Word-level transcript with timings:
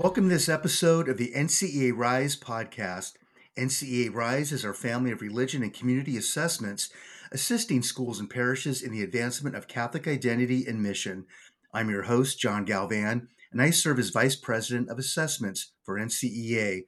Welcome 0.00 0.28
to 0.28 0.34
this 0.36 0.48
episode 0.48 1.08
of 1.08 1.16
the 1.16 1.32
NCEA 1.34 1.90
Rise 1.92 2.36
podcast. 2.36 3.14
NCEA 3.56 4.14
Rise 4.14 4.52
is 4.52 4.64
our 4.64 4.72
family 4.72 5.10
of 5.10 5.20
religion 5.20 5.64
and 5.64 5.74
community 5.74 6.16
assessments, 6.16 6.90
assisting 7.32 7.82
schools 7.82 8.20
and 8.20 8.30
parishes 8.30 8.80
in 8.80 8.92
the 8.92 9.02
advancement 9.02 9.56
of 9.56 9.66
Catholic 9.66 10.06
identity 10.06 10.64
and 10.68 10.80
mission. 10.80 11.26
I'm 11.74 11.90
your 11.90 12.04
host, 12.04 12.38
John 12.38 12.64
Galvan, 12.64 13.26
and 13.50 13.60
I 13.60 13.70
serve 13.70 13.98
as 13.98 14.10
Vice 14.10 14.36
President 14.36 14.88
of 14.88 15.00
Assessments 15.00 15.72
for 15.82 15.98
NCEA. 15.98 16.82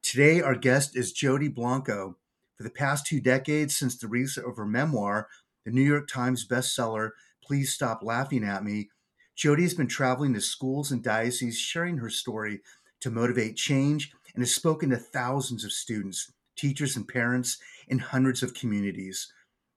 Today, 0.00 0.40
our 0.40 0.54
guest 0.54 0.96
is 0.96 1.12
Jodee 1.12 1.54
Blanco. 1.54 2.16
For 2.56 2.62
the 2.62 2.70
past 2.70 3.04
two 3.04 3.20
decades 3.20 3.76
since 3.76 3.98
the 3.98 4.08
release 4.08 4.38
of 4.38 4.56
her 4.56 4.64
memoir, 4.64 5.28
the 5.66 5.72
New 5.72 5.82
York 5.82 6.08
Times 6.08 6.48
bestseller, 6.48 7.10
Please 7.44 7.74
Stop 7.74 8.00
Laughing 8.02 8.44
at 8.44 8.64
Me, 8.64 8.88
Jodee 9.36 9.62
has 9.62 9.74
been 9.74 9.88
traveling 9.88 10.32
to 10.34 10.40
schools 10.40 10.90
and 10.90 11.02
dioceses 11.02 11.58
sharing 11.58 11.98
her 11.98 12.08
story 12.08 12.60
to 13.00 13.10
motivate 13.10 13.56
change 13.56 14.12
and 14.34 14.42
has 14.42 14.54
spoken 14.54 14.90
to 14.90 14.96
thousands 14.96 15.64
of 15.64 15.72
students, 15.72 16.32
teachers, 16.56 16.96
and 16.96 17.06
parents 17.06 17.58
in 17.88 17.98
hundreds 17.98 18.42
of 18.42 18.54
communities. 18.54 19.32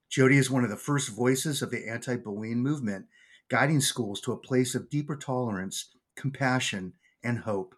Jodee 0.10 0.38
is 0.38 0.50
one 0.50 0.64
of 0.64 0.70
the 0.70 0.78
first 0.78 1.10
voices 1.10 1.62
of 1.62 1.72
the 1.72 1.90
anti 1.90 2.16
bullying 2.16 2.64
movement, 2.64 3.06
guiding 3.50 3.82
schools 3.82 4.22
to 4.22 4.32
a 4.32 4.38
place 4.38 4.76
of 4.76 4.90
deeper 4.90 5.16
tolerance, 5.16 5.94
compassion, 6.16 6.94
and 7.24 7.40
hope. 7.40 7.76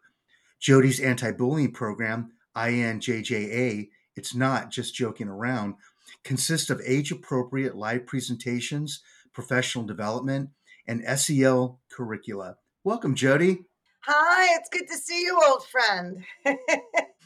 Jodee's 0.61 0.99
anti 0.99 1.31
bullying 1.31 1.71
program, 1.71 2.31
INJJA, 2.55 3.89
it's 4.15 4.35
not 4.35 4.69
just 4.69 4.93
joking 4.93 5.27
around, 5.27 5.75
consists 6.23 6.69
of 6.69 6.81
age 6.85 7.11
appropriate 7.11 7.75
live 7.75 8.05
presentations, 8.05 9.01
professional 9.33 9.85
development, 9.85 10.49
and 10.87 11.03
SEL 11.19 11.79
curricula. 11.91 12.57
Welcome, 12.83 13.15
Jodee. 13.15 13.65
Hi, 14.05 14.55
it's 14.55 14.69
good 14.69 14.87
to 14.87 14.97
see 14.97 15.21
you, 15.21 15.39
old 15.47 15.63
friend. 15.67 16.23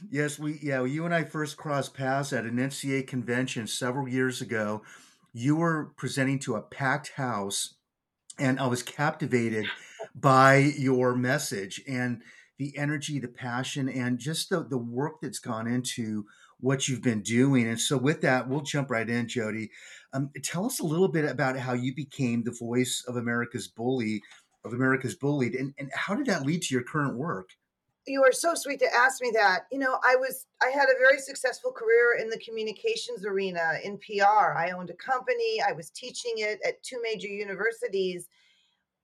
yes, 0.10 0.38
we 0.38 0.60
yeah, 0.62 0.84
you 0.84 1.06
and 1.06 1.16
I 1.16 1.24
first 1.24 1.56
crossed 1.56 1.94
paths 1.94 2.34
at 2.34 2.44
an 2.44 2.58
NCEA 2.58 3.08
convention 3.08 3.66
several 3.68 4.10
years 4.10 4.42
ago. 4.42 4.82
You 5.32 5.56
were 5.56 5.94
presenting 5.96 6.40
to 6.40 6.56
a 6.56 6.62
packed 6.62 7.14
house, 7.16 7.76
and 8.38 8.60
I 8.60 8.68
was 8.68 8.84
captivated 8.84 9.68
by 10.14 10.58
your 10.58 11.16
message 11.16 11.82
and 11.88 12.22
the 12.58 12.78
energy, 12.78 13.20
the 13.20 13.28
passion, 13.28 13.90
and 13.90 14.20
just 14.20 14.50
the, 14.50 14.64
the 14.64 14.78
work 14.78 15.22
that's 15.22 15.40
gone 15.40 15.68
into 15.68 16.26
what 16.60 16.88
you've 16.88 17.02
been 17.02 17.22
doing. 17.22 17.68
And 17.68 17.80
so, 17.80 17.98
with 17.98 18.22
that, 18.22 18.48
we'll 18.48 18.62
jump 18.62 18.90
right 18.90 19.10
in, 19.10 19.28
Jodee. 19.28 19.70
Um, 20.16 20.30
tell 20.44 20.66
us 20.66 20.80
a 20.80 20.86
little 20.86 21.10
bit 21.10 21.30
about 21.30 21.58
how 21.58 21.74
you 21.74 21.94
became 21.94 22.42
the 22.42 22.56
voice 22.58 23.04
of 23.06 23.18
America's 23.18 23.68
bully, 23.68 24.22
of 24.64 24.72
America's 24.72 25.16
bullied, 25.16 25.56
and, 25.56 25.74
and 25.78 25.92
how 25.94 26.16
did 26.16 26.26
that 26.28 26.46
lead 26.46 26.62
to 26.64 26.74
your 26.74 26.84
current 26.84 27.18
work? 27.18 27.50
You 28.08 28.24
are 28.24 28.32
so 28.32 28.54
sweet 28.56 28.80
to 28.80 28.96
ask 28.96 29.22
me 29.22 29.32
that. 29.34 29.64
You 29.74 29.80
know, 29.80 30.00
I 30.06 30.16
was 30.16 30.46
I 30.62 30.70
had 30.70 30.86
a 30.86 31.00
very 31.00 31.20
successful 31.20 31.72
career 31.72 32.18
in 32.22 32.30
the 32.30 32.40
communications 32.40 33.26
arena 33.26 33.74
in 33.84 33.98
PR. 33.98 34.54
I 34.56 34.72
owned 34.72 34.90
a 34.90 34.94
company. 34.94 35.62
I 35.68 35.74
was 35.74 35.90
teaching 35.90 36.36
it 36.38 36.60
at 36.66 36.82
two 36.82 37.02
major 37.02 37.28
universities, 37.28 38.30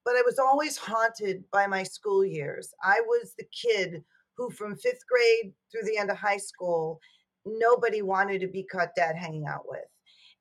but 0.06 0.14
I 0.14 0.22
was 0.24 0.38
always 0.38 0.78
haunted 0.78 1.44
by 1.50 1.66
my 1.66 1.82
school 1.82 2.24
years. 2.24 2.72
I 2.82 3.02
was 3.06 3.34
the 3.36 3.46
kid 3.52 4.02
who, 4.38 4.50
from 4.50 4.76
fifth 4.76 5.04
grade 5.06 5.52
through 5.70 5.84
the 5.84 5.98
end 5.98 6.10
of 6.10 6.16
high 6.16 6.38
school, 6.38 7.00
nobody 7.44 8.00
wanted 8.00 8.40
to 8.40 8.48
be 8.48 8.62
caught 8.62 8.94
dead 8.96 9.16
hanging 9.16 9.46
out 9.46 9.68
with. 9.68 9.91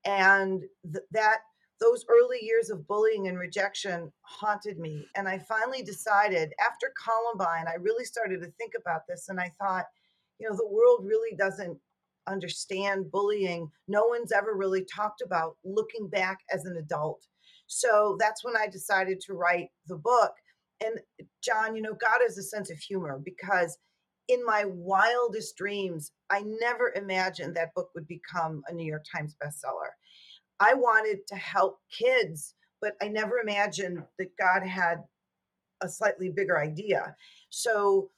And 0.05 0.61
th- 0.83 1.05
that 1.11 1.39
those 1.79 2.05
early 2.09 2.37
years 2.41 2.69
of 2.69 2.87
bullying 2.87 3.27
and 3.27 3.39
rejection 3.39 4.11
haunted 4.21 4.77
me. 4.77 5.05
And 5.15 5.27
I 5.27 5.39
finally 5.39 5.81
decided 5.81 6.53
after 6.59 6.93
Columbine, 7.03 7.65
I 7.67 7.75
really 7.81 8.05
started 8.05 8.41
to 8.41 8.51
think 8.51 8.73
about 8.79 9.01
this. 9.07 9.29
And 9.29 9.39
I 9.39 9.51
thought, 9.59 9.85
you 10.39 10.47
know, 10.47 10.55
the 10.55 10.67
world 10.67 11.03
really 11.03 11.35
doesn't 11.35 11.77
understand 12.27 13.11
bullying. 13.11 13.69
No 13.87 14.05
one's 14.05 14.31
ever 14.31 14.53
really 14.53 14.85
talked 14.85 15.21
about 15.21 15.57
looking 15.63 16.07
back 16.07 16.39
as 16.51 16.65
an 16.65 16.77
adult. 16.77 17.25
So 17.67 18.15
that's 18.19 18.43
when 18.43 18.55
I 18.55 18.67
decided 18.67 19.19
to 19.21 19.33
write 19.33 19.69
the 19.87 19.97
book. 19.97 20.33
And 20.83 20.99
John, 21.43 21.75
you 21.75 21.81
know, 21.81 21.93
God 21.93 22.19
has 22.21 22.37
a 22.37 22.43
sense 22.43 22.69
of 22.69 22.77
humor 22.77 23.19
because 23.23 23.77
in 24.27 24.45
my 24.45 24.65
wildest 24.65 25.57
dreams, 25.57 26.11
I 26.29 26.43
never 26.45 26.93
imagined 26.95 27.55
that 27.55 27.73
book 27.75 27.89
would 27.95 28.07
become 28.07 28.63
a 28.67 28.73
New 28.73 28.85
York 28.85 29.05
Times 29.13 29.35
bestseller. 29.43 29.91
I 30.59 30.73
wanted 30.73 31.19
to 31.27 31.35
help 31.35 31.79
kids, 31.91 32.53
but 32.81 32.93
I 33.01 33.07
never 33.07 33.39
imagined 33.39 34.03
that 34.19 34.37
God 34.39 34.63
had 34.63 34.97
a 35.81 35.89
slightly 35.89 36.29
bigger 36.29 36.59
idea. 36.59 37.15
So 37.49 38.09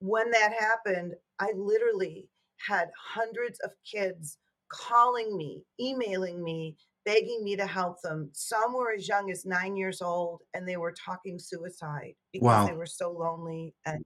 when 0.00 0.30
that 0.32 0.52
happened, 0.58 1.14
I 1.38 1.52
literally 1.56 2.28
had 2.58 2.90
hundreds 2.98 3.58
of 3.60 3.70
kids 3.90 4.38
calling 4.70 5.36
me, 5.36 5.62
emailing 5.80 6.42
me, 6.42 6.76
begging 7.04 7.44
me 7.44 7.56
to 7.56 7.66
help 7.66 8.00
them. 8.02 8.30
Some 8.32 8.74
were 8.74 8.92
as 8.92 9.06
young 9.08 9.30
as 9.30 9.44
nine 9.44 9.76
years 9.76 10.02
old 10.02 10.40
and 10.54 10.66
they 10.68 10.76
were 10.76 10.92
talking 10.92 11.38
suicide 11.38 12.14
because 12.32 12.46
wow. 12.46 12.66
they 12.66 12.72
were 12.72 12.86
so 12.86 13.10
lonely 13.10 13.74
and 13.86 14.02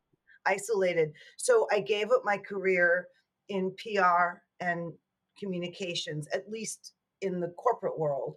isolated. 0.49 1.13
So 1.37 1.69
I 1.71 1.81
gave 1.81 2.11
up 2.11 2.23
my 2.25 2.39
career 2.39 3.09
in 3.49 3.75
PR 3.83 4.41
and 4.61 4.93
communications, 5.39 6.27
at 6.33 6.49
least 6.51 6.95
in 7.21 7.41
the 7.41 7.53
corporate 7.57 7.99
world. 7.99 8.37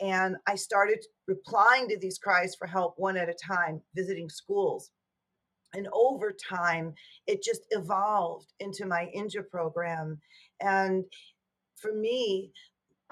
And 0.00 0.36
I 0.46 0.56
started 0.56 1.04
replying 1.26 1.88
to 1.88 1.98
these 1.98 2.18
cries 2.18 2.54
for 2.54 2.66
help 2.66 2.94
one 2.98 3.16
at 3.16 3.30
a 3.30 3.34
time, 3.34 3.80
visiting 3.94 4.28
schools. 4.28 4.90
And 5.74 5.88
over 5.92 6.32
time, 6.32 6.94
it 7.26 7.42
just 7.42 7.62
evolved 7.70 8.52
into 8.60 8.86
my 8.86 9.10
INJJA 9.16 9.48
program. 9.50 10.20
And 10.60 11.04
for 11.76 11.92
me, 11.94 12.50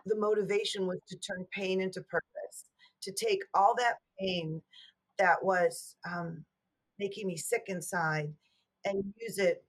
the 0.06 0.16
motivation 0.16 0.87
was 0.87 0.99
to 1.09 1.16
turn 1.19 1.47
pain 1.53 1.81
into 1.81 2.03
purpose, 2.03 2.69
to 3.03 3.12
take 3.12 3.41
all 3.55 3.75
that 3.78 3.97
pain 4.19 4.61
that 5.19 5.43
was 5.43 5.97
um, 6.11 6.45
making 6.99 7.27
me 7.27 7.37
sick 7.37 7.65
inside 7.66 8.32
and 8.84 9.05
mm. 9.05 9.12
use 9.21 9.38
it 9.38 9.65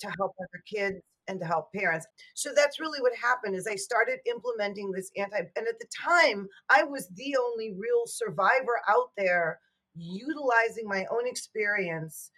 to 0.00 0.08
help 0.18 0.34
other 0.38 0.62
kids 0.70 1.00
and 1.28 1.40
to 1.40 1.46
help 1.46 1.72
parents. 1.72 2.06
So 2.34 2.50
that's 2.54 2.80
really 2.80 3.00
what 3.00 3.12
happened 3.16 3.56
is 3.56 3.66
I 3.66 3.74
started 3.76 4.18
implementing 4.26 4.92
this 4.92 5.10
anti 5.16 5.38
and 5.38 5.66
at 5.66 5.78
the 5.78 5.86
time 5.96 6.48
I 6.68 6.84
was 6.84 7.08
the 7.08 7.36
only 7.36 7.72
real 7.72 8.06
survivor 8.06 8.80
out 8.88 9.10
there 9.16 9.58
utilizing 9.96 10.86
my 10.86 11.06
own 11.10 11.26
experience 11.26 12.30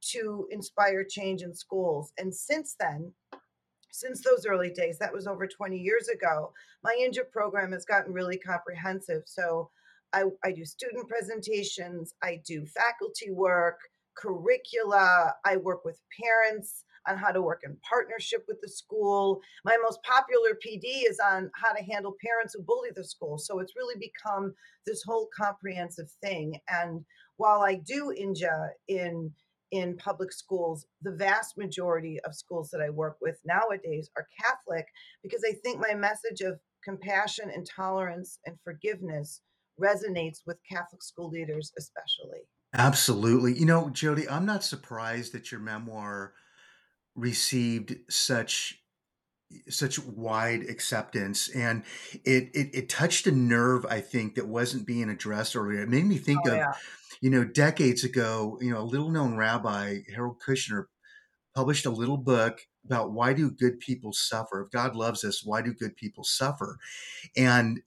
to 0.00 0.48
inspire 0.50 1.04
change 1.04 1.42
in 1.42 1.54
schools. 1.54 2.12
And 2.18 2.34
since 2.34 2.76
then, 2.78 3.12
since 3.90 4.22
those 4.22 4.46
early 4.46 4.70
days, 4.70 4.98
that 4.98 5.12
was 5.12 5.26
over 5.26 5.46
20 5.46 5.76
years 5.76 6.08
ago, 6.08 6.52
my 6.82 6.96
INJJA 6.98 7.30
program 7.30 7.72
has 7.72 7.84
gotten 7.84 8.12
really 8.12 8.38
comprehensive. 8.38 9.24
So 9.26 9.70
I, 10.12 10.24
I 10.44 10.52
do 10.52 10.64
student 10.64 11.08
presentations, 11.08 12.14
I 12.22 12.40
do 12.46 12.66
faculty 12.66 13.30
work, 13.30 13.78
curricula, 14.16 15.34
I 15.44 15.56
work 15.56 15.84
with 15.84 16.00
parents 16.22 16.84
on 17.08 17.16
how 17.16 17.32
to 17.32 17.40
work 17.42 17.60
in 17.64 17.76
partnership 17.88 18.44
with 18.46 18.58
the 18.60 18.68
school. 18.68 19.40
My 19.64 19.76
most 19.82 20.00
popular 20.02 20.50
PD 20.54 21.08
is 21.08 21.18
on 21.18 21.50
how 21.54 21.72
to 21.72 21.82
handle 21.82 22.14
parents 22.24 22.54
who 22.54 22.62
bully 22.62 22.90
the 22.94 23.04
school. 23.04 23.38
So 23.38 23.58
it's 23.60 23.76
really 23.76 23.96
become 23.98 24.54
this 24.86 25.02
whole 25.02 25.28
comprehensive 25.36 26.10
thing. 26.22 26.58
And 26.68 27.04
while 27.36 27.62
I 27.62 27.76
do 27.76 28.14
INJJA 28.18 28.68
in 28.88 29.32
in 29.70 29.96
public 29.96 30.32
schools, 30.32 30.84
the 31.00 31.12
vast 31.12 31.56
majority 31.56 32.18
of 32.24 32.34
schools 32.34 32.70
that 32.70 32.80
I 32.80 32.90
work 32.90 33.18
with 33.20 33.38
nowadays 33.44 34.10
are 34.16 34.26
Catholic 34.44 34.84
because 35.22 35.44
I 35.48 35.52
think 35.62 35.78
my 35.80 35.94
message 35.94 36.40
of 36.40 36.58
compassion 36.82 37.50
and 37.54 37.64
tolerance 37.64 38.40
and 38.46 38.56
forgiveness 38.64 39.42
resonates 39.80 40.38
with 40.46 40.58
Catholic 40.68 41.02
school 41.02 41.30
leaders, 41.30 41.72
especially. 41.78 42.40
Absolutely. 42.74 43.58
You 43.58 43.66
know, 43.66 43.86
Jodee, 43.86 44.30
I'm 44.30 44.46
not 44.46 44.62
surprised 44.62 45.32
that 45.32 45.50
your 45.50 45.60
memoir 45.60 46.34
received 47.16 47.96
such 48.08 48.76
such 49.68 49.98
wide 49.98 50.62
acceptance 50.68 51.48
and 51.48 51.82
it, 52.24 52.50
it 52.54 52.70
it 52.72 52.88
touched 52.88 53.26
a 53.26 53.32
nerve 53.32 53.84
i 53.86 54.00
think 54.00 54.36
that 54.36 54.46
wasn't 54.46 54.86
being 54.86 55.10
addressed 55.10 55.56
earlier 55.56 55.82
it 55.82 55.88
made 55.88 56.06
me 56.06 56.16
think 56.16 56.38
oh, 56.46 56.50
of 56.50 56.56
yeah. 56.56 56.72
you 57.20 57.28
know 57.28 57.42
decades 57.42 58.04
ago 58.04 58.56
you 58.60 58.70
know 58.70 58.78
a 58.78 58.82
little 58.82 59.10
known 59.10 59.36
rabbi 59.36 59.98
harold 60.14 60.36
kushner 60.46 60.84
published 61.52 61.84
a 61.84 61.90
little 61.90 62.16
book 62.16 62.60
about 62.84 63.10
why 63.12 63.32
do 63.32 63.50
good 63.50 63.80
people 63.80 64.12
suffer 64.12 64.62
if 64.62 64.70
god 64.70 64.94
loves 64.94 65.24
us 65.24 65.44
why 65.44 65.60
do 65.60 65.74
good 65.74 65.96
people 65.96 66.22
suffer 66.22 66.78
and 67.36 67.80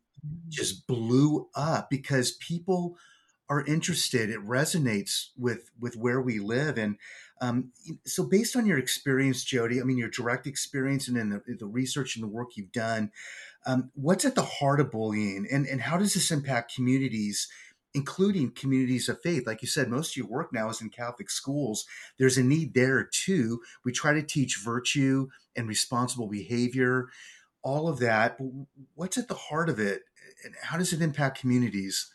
just 0.49 0.87
blew 0.87 1.49
up 1.55 1.89
because 1.89 2.31
people 2.33 2.97
are 3.49 3.65
interested 3.65 4.29
it 4.29 4.39
resonates 4.39 5.27
with 5.37 5.69
with 5.79 5.95
where 5.95 6.21
we 6.21 6.39
live 6.39 6.77
and 6.77 6.97
um, 7.41 7.71
so 8.05 8.23
based 8.23 8.55
on 8.55 8.65
your 8.65 8.77
experience 8.77 9.43
jodee 9.43 9.81
i 9.81 9.83
mean 9.83 9.97
your 9.97 10.09
direct 10.09 10.47
experience 10.47 11.07
and 11.07 11.17
in 11.17 11.29
the, 11.29 11.41
the 11.59 11.65
research 11.65 12.15
and 12.15 12.23
the 12.23 12.27
work 12.27 12.51
you've 12.55 12.71
done 12.71 13.11
um, 13.65 13.91
what's 13.95 14.25
at 14.25 14.35
the 14.35 14.43
heart 14.43 14.79
of 14.79 14.91
bullying 14.91 15.45
and, 15.51 15.65
and 15.67 15.81
how 15.81 15.97
does 15.97 16.13
this 16.13 16.31
impact 16.31 16.73
communities 16.73 17.49
including 17.93 18.51
communities 18.51 19.07
of 19.07 19.21
faith. 19.21 19.45
Like 19.45 19.61
you 19.61 19.67
said, 19.67 19.89
most 19.89 20.11
of 20.13 20.17
your 20.17 20.27
work 20.27 20.51
now 20.51 20.69
is 20.69 20.81
in 20.81 20.89
Catholic 20.89 21.29
schools. 21.29 21.85
There's 22.17 22.37
a 22.37 22.43
need 22.43 22.73
there 22.73 23.03
too. 23.11 23.61
We 23.85 23.91
try 23.91 24.13
to 24.13 24.23
teach 24.23 24.59
virtue 24.63 25.27
and 25.55 25.67
responsible 25.67 26.27
behavior, 26.27 27.09
all 27.61 27.87
of 27.87 27.99
that. 27.99 28.37
What's 28.95 29.17
at 29.17 29.27
the 29.27 29.35
heart 29.35 29.69
of 29.69 29.79
it, 29.79 30.01
how 30.61 30.77
does 30.77 30.93
it 30.93 31.01
impact 31.01 31.39
communities? 31.39 32.11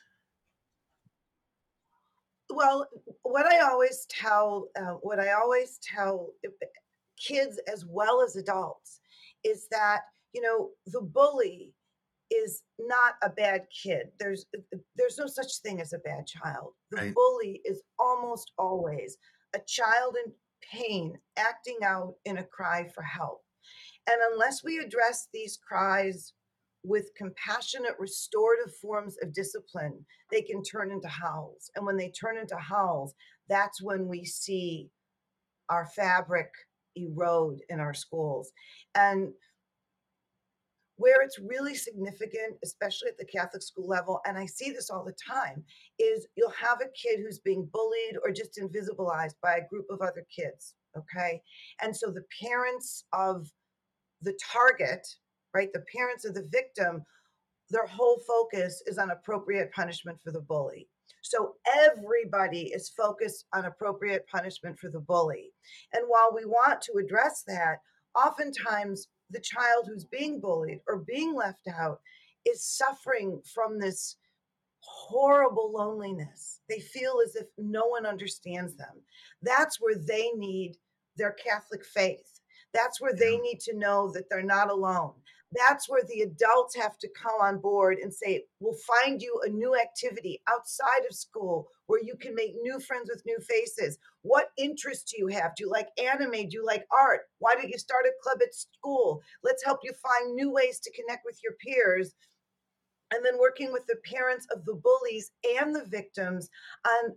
Well, 2.51 2.89
what 3.23 3.47
I 3.47 3.61
always 3.61 4.07
tell, 4.09 4.69
uh, 4.79 4.95
what 5.03 5.21
I 5.21 5.33
always 5.33 5.79
tell 5.83 6.31
uh, 6.47 6.51
kids 7.19 7.61
as 7.71 7.85
well 7.87 8.23
as 8.23 8.37
adults 8.37 9.01
is 9.45 9.69
that 9.71 10.01
you 10.33 10.41
know 10.41 10.71
the 10.87 11.01
bully 11.01 11.75
is 12.31 12.63
not 12.79 13.15
a 13.23 13.31
bad 13.31 13.67
kid. 13.71 14.09
There's 14.19 14.47
uh, 14.57 14.61
uh, 14.75 14.79
there's 14.97 15.19
no 15.19 15.27
such 15.27 15.61
thing 15.63 15.81
as 15.81 15.93
a 15.93 15.99
bad 15.99 16.27
child. 16.27 16.73
The 16.91 16.99
Right. 16.99 17.15
bully 17.15 17.61
is 17.65 17.83
almost 17.99 18.53
always 18.59 19.17
a 19.55 19.61
child 19.67 20.17
in 20.25 20.33
pain 20.63 21.19
acting 21.37 21.79
out 21.83 22.15
in 22.25 22.39
a 22.39 22.45
cry 22.45 22.89
for 22.95 23.03
help. 23.03 23.43
And 24.07 24.17
unless 24.33 24.65
we 24.65 24.79
address 24.79 25.29
these 25.33 25.57
cries 25.57 26.33
with 26.89 27.15
compassionate, 27.15 27.95
restorative 27.99 28.75
forms 28.77 29.17
of 29.23 29.35
discipline, 29.35 30.05
they 30.31 30.41
can 30.41 30.63
turn 30.63 30.91
into 30.91 31.09
howls. 31.09 31.71
And 31.77 31.85
when 31.85 31.97
they 31.97 32.11
turn 32.11 32.39
into 32.39 32.57
howls, 32.57 33.15
that's 33.49 33.83
when 33.83 34.09
we 34.09 34.25
see 34.25 34.89
our 35.69 35.87
fabric 35.95 36.51
erode 36.97 37.61
in 37.69 37.79
our 37.79 37.93
schools. 37.93 38.51
And 38.95 39.33
where 40.97 41.23
it's 41.23 41.39
really 41.39 41.75
significant, 41.75 42.57
especially 42.65 43.09
at 43.09 43.19
the 43.19 43.25
Catholic 43.25 43.63
school 43.63 43.87
level, 43.87 44.21
and 44.27 44.37
I 44.37 44.47
see 44.47 44.71
this 44.71 44.91
all 44.91 45.05
the 45.05 45.13
time, 45.13 45.63
is 45.99 46.27
you'll 46.37 46.51
have 46.51 46.79
a 46.81 46.91
kid 47.01 47.21
who's 47.21 47.39
being 47.39 47.69
bullied 47.73 48.17
or 48.25 48.33
just 48.33 48.59
invisibilized 48.59 49.35
by 49.43 49.57
a 49.57 49.69
group 49.69 49.87
of 49.91 50.01
other 50.01 50.27
kids. 50.35 50.75
Okay. 50.97 51.41
And 51.83 51.95
so 51.95 52.11
the 52.11 52.25
parents 52.43 53.05
of 53.13 53.47
the 54.23 54.37
target, 54.53 55.07
right, 55.59 55.73
the 55.73 55.85
parents 55.93 56.25
of 56.25 56.35
the 56.35 56.49
victim, 56.53 57.05
their 57.71 57.87
whole 57.87 58.21
focus 58.27 58.83
is 58.87 58.97
on 58.97 59.11
appropriate 59.11 59.73
punishment 59.73 60.19
for 60.23 60.31
the 60.31 60.41
bully. 60.41 60.87
So 61.23 61.57
everybody 61.85 62.69
is 62.69 62.89
focused 62.97 63.47
on 63.53 63.65
appropriate 63.65 64.27
punishment 64.29 64.79
for 64.79 64.89
the 64.89 65.01
bully. 65.01 65.51
And 65.93 66.05
while 66.07 66.31
we 66.35 66.45
want 66.45 66.81
to 66.83 66.99
address 66.99 67.43
that, 67.49 67.79
oftentimes 68.15 69.09
the 69.31 69.41
child 69.41 69.87
who's 69.87 70.05
being 70.05 70.41
bullied 70.41 70.81
or 70.87 70.99
being 70.99 71.35
left 71.35 71.67
out 71.69 72.01
is 72.47 72.65
suffering 72.65 73.43
from 73.53 73.79
this 73.79 74.17
horrible 74.81 75.73
loneliness. 75.75 76.61
They 76.69 76.79
feel 76.79 77.17
as 77.23 77.35
if 77.35 77.47
no 77.59 77.87
one 77.87 78.07
understands 78.07 78.77
them. 78.77 79.03
That's 79.43 79.81
where 79.81 79.97
they 79.97 80.31
need 80.37 80.77
their 81.17 81.33
Catholic 81.33 81.85
faith. 81.85 82.41
That's 82.73 83.01
where 83.01 83.15
they 83.15 83.39
need 83.39 83.61
to 83.61 83.77
know 83.77 84.11
that 84.13 84.31
they're 84.31 84.43
not 84.43 84.71
alone. 84.71 85.15
That's 85.53 85.89
where 85.89 86.03
the 86.07 86.21
adults 86.21 86.77
have 86.77 86.99
to 86.99 87.09
come 87.21 87.41
on 87.41 87.59
board 87.59 87.99
and 87.99 88.13
say, 88.13 88.45
We'll 88.61 88.77
find 89.03 89.21
you 89.23 89.41
a 89.45 89.49
new 89.49 89.75
activity 89.75 90.43
outside 90.49 91.07
of 91.09 91.17
school 91.17 91.69
where 91.87 92.03
you 92.03 92.17
can 92.17 92.35
make 92.35 92.55
new 92.61 92.79
friends 92.81 93.09
with 93.11 93.25
new 93.25 93.39
faces. 93.41 93.99
What 94.23 94.51
interests 94.59 95.11
do 95.11 95.17
you 95.19 95.29
have? 95.29 95.55
Do 95.55 95.65
you 95.65 95.71
like 95.71 95.89
anime? 95.99 96.49
Do 96.49 96.49
you 96.51 96.67
like 96.67 96.85
art? 96.93 97.21
Why 97.39 97.55
don't 97.55 97.71
you 97.71 97.79
start 97.79 98.05
a 98.05 98.13
club 98.23 98.39
at 98.43 98.55
school? 98.55 99.23
Let's 99.43 99.65
help 99.65 99.81
you 99.83 99.93
find 99.95 100.35
new 100.35 100.51
ways 100.51 100.81
to 100.81 100.93
connect 100.93 101.23
with 101.25 101.39
your 101.43 101.55
peers. 101.65 102.15
And 103.11 103.25
then 103.25 103.39
working 103.39 103.73
with 103.73 103.87
the 103.87 103.97
parents 104.05 104.47
of 104.55 104.67
the 104.67 104.75
bullies 104.75 105.31
and 105.59 105.75
the 105.75 105.87
victims 105.87 106.51
on 106.87 107.15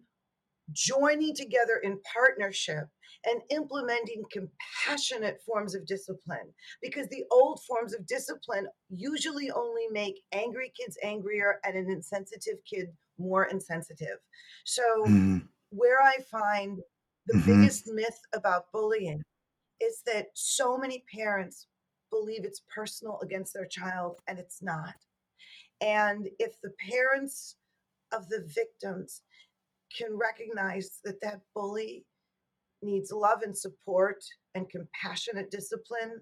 joining 0.71 1.35
together 1.35 1.81
in 1.83 1.99
partnership 2.13 2.85
and 3.25 3.41
implementing 3.49 4.23
compassionate 4.31 5.41
forms 5.45 5.75
of 5.75 5.85
discipline 5.85 6.53
because 6.81 7.07
the 7.09 7.25
old 7.31 7.61
forms 7.67 7.93
of 7.93 8.05
discipline 8.07 8.67
usually 8.89 9.51
only 9.51 9.87
make 9.91 10.21
angry 10.31 10.71
kids 10.79 10.97
angrier 11.03 11.59
and 11.63 11.77
an 11.77 11.89
insensitive 11.89 12.57
kid 12.65 12.87
more 13.17 13.45
insensitive. 13.45 14.17
So, 14.65 14.83
Mm, 15.05 15.47
where 15.69 16.01
I 16.01 16.17
find 16.31 16.81
the 17.27 17.35
mhm. 17.35 17.45
biggest 17.45 17.87
myth 17.87 18.19
about 18.33 18.71
bullying 18.71 19.23
is 19.79 20.01
that 20.05 20.27
so 20.35 20.77
many 20.77 21.03
parents 21.13 21.67
believe 22.11 22.45
it's 22.45 22.61
personal 22.73 23.19
against 23.21 23.53
their 23.53 23.65
child, 23.67 24.19
and 24.27 24.39
it's 24.39 24.61
not. 24.61 24.95
And 25.81 26.29
if 26.39 26.59
the 26.61 26.71
parents 26.89 27.57
of 28.11 28.29
the 28.29 28.43
victims 28.53 29.23
can 29.97 30.17
recognize 30.17 30.99
that 31.03 31.21
that 31.21 31.41
bully 31.53 32.05
needs 32.81 33.11
love 33.11 33.41
and 33.43 33.57
support 33.57 34.23
and 34.55 34.69
compassionate 34.69 35.51
discipline, 35.51 36.21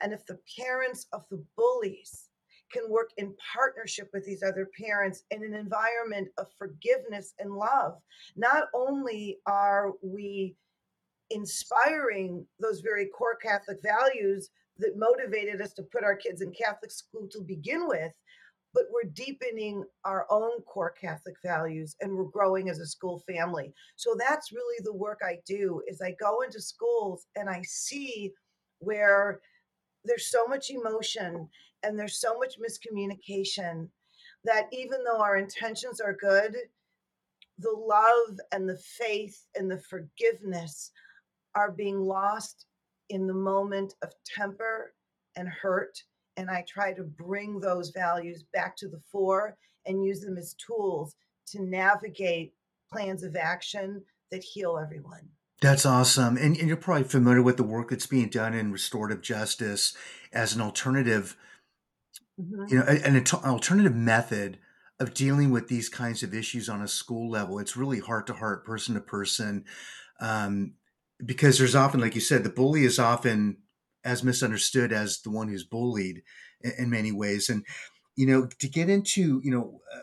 and 0.00 0.12
if 0.12 0.24
the 0.26 0.38
parents 0.58 1.06
of 1.12 1.24
the 1.30 1.44
bullies 1.56 2.28
can 2.72 2.90
work 2.90 3.10
in 3.16 3.34
partnership 3.54 4.10
with 4.12 4.24
these 4.24 4.42
other 4.42 4.68
parents 4.78 5.24
in 5.30 5.42
an 5.42 5.54
environment 5.54 6.28
of 6.36 6.46
forgiveness 6.58 7.34
and 7.38 7.50
love, 7.50 7.94
not 8.36 8.64
only 8.74 9.38
are 9.46 9.92
we 10.02 10.54
inspiring 11.30 12.46
those 12.60 12.80
very 12.80 13.06
core 13.06 13.36
Catholic 13.36 13.78
values 13.82 14.50
that 14.78 14.96
motivated 14.96 15.60
us 15.60 15.72
to 15.74 15.82
put 15.82 16.04
our 16.04 16.16
kids 16.16 16.40
in 16.40 16.52
Catholic 16.52 16.90
school 16.90 17.26
to 17.32 17.40
begin 17.40 17.88
with, 17.88 18.12
but 18.78 18.86
we're 18.92 19.10
deepening 19.10 19.84
our 20.04 20.24
own 20.30 20.62
core 20.62 20.94
Catholic 21.00 21.34
values 21.44 21.96
and 22.00 22.16
we're 22.16 22.22
growing 22.26 22.70
as 22.70 22.78
a 22.78 22.86
school 22.86 23.24
family. 23.26 23.74
So 23.96 24.14
that's 24.16 24.52
really 24.52 24.80
the 24.84 24.94
work 24.94 25.18
I 25.24 25.38
do 25.44 25.82
is 25.88 26.00
I 26.00 26.14
go 26.20 26.42
into 26.42 26.60
schools 26.60 27.26
and 27.34 27.50
I 27.50 27.60
see 27.66 28.32
where 28.78 29.40
there's 30.04 30.30
so 30.30 30.46
much 30.46 30.70
emotion 30.70 31.48
and 31.82 31.98
there's 31.98 32.20
so 32.20 32.38
much 32.38 32.54
miscommunication 32.60 33.88
that 34.44 34.68
even 34.70 35.02
though 35.02 35.20
our 35.20 35.38
intentions 35.38 36.00
are 36.00 36.12
good, 36.14 36.54
the 37.58 37.72
love 37.76 38.38
and 38.52 38.68
the 38.68 38.78
faith 38.78 39.44
and 39.56 39.68
the 39.68 39.80
forgiveness 39.80 40.92
are 41.56 41.72
being 41.72 41.98
lost 41.98 42.66
in 43.08 43.26
the 43.26 43.34
moment 43.34 43.94
of 44.02 44.12
temper 44.24 44.94
and 45.34 45.48
hurt. 45.48 46.00
And 46.38 46.48
I 46.48 46.64
try 46.68 46.92
to 46.92 47.02
bring 47.02 47.58
those 47.58 47.90
values 47.90 48.44
back 48.52 48.76
to 48.76 48.88
the 48.88 49.00
fore 49.10 49.58
and 49.86 50.04
use 50.04 50.20
them 50.20 50.38
as 50.38 50.54
tools 50.54 51.16
to 51.48 51.60
navigate 51.60 52.54
plans 52.90 53.24
of 53.24 53.34
action 53.34 54.04
that 54.30 54.44
heal 54.44 54.78
everyone. 54.78 55.28
That's 55.60 55.84
awesome. 55.84 56.36
And, 56.36 56.56
and 56.56 56.68
you're 56.68 56.76
probably 56.76 57.08
familiar 57.08 57.42
with 57.42 57.56
the 57.56 57.64
work 57.64 57.90
that's 57.90 58.06
being 58.06 58.28
done 58.28 58.54
in 58.54 58.70
restorative 58.70 59.20
justice 59.20 59.96
as 60.32 60.54
an 60.54 60.60
alternative, 60.60 61.36
Mhm. 62.40 62.70
you 62.70 62.78
know, 62.78 62.84
a- 62.86 63.04
an, 63.04 63.16
alternative 63.44 63.96
method 63.96 64.60
of 65.00 65.14
dealing 65.14 65.50
with 65.50 65.66
these 65.66 65.88
kinds 65.88 66.22
of 66.22 66.32
issues 66.32 66.68
on 66.68 66.82
a 66.82 66.88
school 66.88 67.28
level. 67.28 67.58
It's 67.58 67.76
really 67.76 67.98
heart 67.98 68.28
to 68.28 68.34
heart, 68.34 68.64
person 68.64 68.94
to 68.94 69.00
person, 69.00 69.64
um, 70.20 70.74
because 71.24 71.58
there's 71.58 71.74
often, 71.74 71.98
like 72.00 72.14
you 72.14 72.20
said, 72.20 72.44
the 72.44 72.50
bully 72.50 72.84
is 72.84 73.00
often 73.00 73.58
as 74.08 74.24
misunderstood 74.24 74.92
as 74.92 75.20
the 75.20 75.30
one 75.30 75.48
who's 75.48 75.64
bullied 75.64 76.22
in, 76.62 76.72
in 76.78 76.90
many 76.90 77.12
ways. 77.12 77.48
And, 77.48 77.64
you 78.16 78.26
know, 78.26 78.48
to 78.58 78.68
get 78.68 78.88
into, 78.88 79.40
you 79.44 79.50
know, 79.50 79.80
uh, 79.94 80.00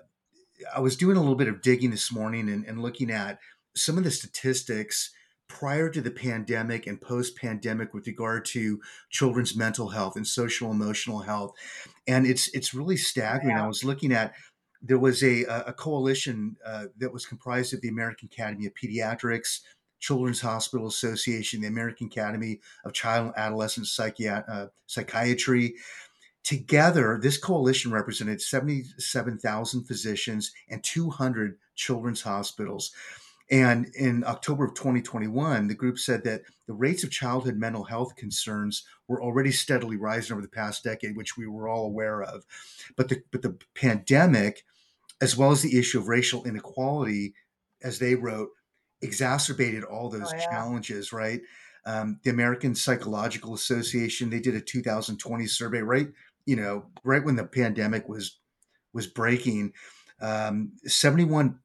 I 0.75 0.79
was 0.79 0.95
doing 0.95 1.17
a 1.17 1.19
little 1.19 1.35
bit 1.35 1.47
of 1.47 1.61
digging 1.61 1.91
this 1.91 2.11
morning 2.11 2.49
and, 2.49 2.65
and 2.65 2.81
looking 2.81 3.11
at 3.11 3.39
some 3.75 3.97
of 3.97 4.03
the 4.03 4.11
statistics 4.11 5.11
prior 5.47 5.89
to 5.89 6.01
the 6.01 6.11
pandemic 6.11 6.87
and 6.87 7.01
post 7.01 7.37
pandemic 7.37 7.93
with 7.93 8.07
regard 8.07 8.45
to 8.45 8.79
children's 9.09 9.55
mental 9.55 9.89
health 9.89 10.15
and 10.15 10.27
social 10.27 10.71
emotional 10.71 11.19
health. 11.19 11.51
And 12.07 12.25
it's 12.25 12.47
it's 12.53 12.73
really 12.73 12.97
staggering. 12.97 13.57
I 13.57 13.67
was 13.67 13.83
looking 13.83 14.13
at 14.13 14.33
there 14.81 14.99
was 14.99 15.23
a, 15.23 15.43
a 15.43 15.73
coalition 15.73 16.57
uh, 16.65 16.85
that 16.99 17.13
was 17.13 17.25
comprised 17.25 17.73
of 17.73 17.81
the 17.81 17.89
American 17.89 18.29
Academy 18.31 18.67
of 18.67 18.73
Pediatrics, 18.73 19.61
Children's 19.99 20.41
Hospital 20.41 20.87
Association, 20.87 21.61
the 21.61 21.67
American 21.67 22.07
Academy 22.07 22.59
of 22.83 22.93
Child 22.93 23.27
and 23.27 23.37
Adolescent 23.37 23.87
uh, 23.99 24.67
Psychiatry, 24.87 25.75
Together, 26.45 27.17
this 27.19 27.39
coalition 27.39 27.91
represented 27.91 28.39
77,000 28.39 29.83
physicians 29.83 30.51
and 30.69 30.83
200 30.83 31.57
children's 31.73 32.21
hospitals. 32.21 32.91
And 33.49 33.87
in 33.95 34.23
October 34.23 34.65
of 34.65 34.75
2021, 34.75 35.67
the 35.67 35.73
group 35.73 35.97
said 35.97 36.23
that 36.25 36.43
the 36.67 36.73
rates 36.73 37.03
of 37.03 37.09
childhood 37.09 37.57
mental 37.57 37.83
health 37.83 38.15
concerns 38.15 38.85
were 39.07 39.23
already 39.23 39.51
steadily 39.51 39.97
rising 39.97 40.33
over 40.33 40.41
the 40.43 40.47
past 40.47 40.83
decade, 40.83 41.17
which 41.17 41.35
we 41.35 41.47
were 41.47 41.67
all 41.67 41.87
aware 41.87 42.21
of. 42.21 42.45
But 42.95 43.09
the, 43.09 43.23
but 43.31 43.41
the 43.41 43.57
pandemic, 43.73 44.65
as 45.19 45.35
well 45.35 45.49
as 45.49 45.63
the 45.63 45.79
issue 45.79 45.97
of 45.97 46.07
racial 46.07 46.43
inequality, 46.45 47.33
as 47.81 47.97
they 47.97 48.13
wrote, 48.13 48.49
exacerbated 49.05 49.83
all 49.85 50.09
Oh, 50.13 50.19
those 50.19 50.33
yeah. 50.33 50.49
challenges, 50.49 51.13
right? 51.13 51.41
Um, 51.85 52.19
the 52.23 52.31
American 52.31 52.75
Psychological 52.75 53.53
Association, 53.53 54.29
they 54.29 54.39
did 54.41 54.55
a 54.55 54.61
2020 54.61 55.47
survey 55.47 55.81
right, 55.81 56.09
you 56.45 56.55
know, 56.55 56.87
right 57.03 57.23
when 57.23 57.35
the 57.37 57.45
pandemic 57.45 58.09
was 58.09 58.39
was 58.93 59.07
breaking. 59.07 59.73
71 60.85 61.59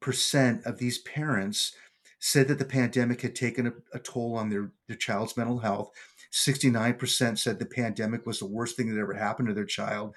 percent 0.00 0.64
of 0.66 0.78
these 0.78 0.98
parents 0.98 1.74
said 2.18 2.48
that 2.48 2.58
the 2.58 2.64
pandemic 2.64 3.22
had 3.22 3.34
taken 3.34 3.66
a, 3.66 3.72
a 3.94 3.98
toll 3.98 4.36
on 4.36 4.50
their, 4.50 4.72
their 4.88 4.96
child's 4.96 5.36
mental 5.36 5.58
health. 5.58 5.90
69% 6.32 7.38
said 7.38 7.58
the 7.58 7.66
pandemic 7.66 8.26
was 8.26 8.38
the 8.38 8.46
worst 8.46 8.76
thing 8.76 8.94
that 8.94 9.00
ever 9.00 9.14
happened 9.14 9.48
to 9.48 9.54
their 9.54 9.64
child. 9.64 10.14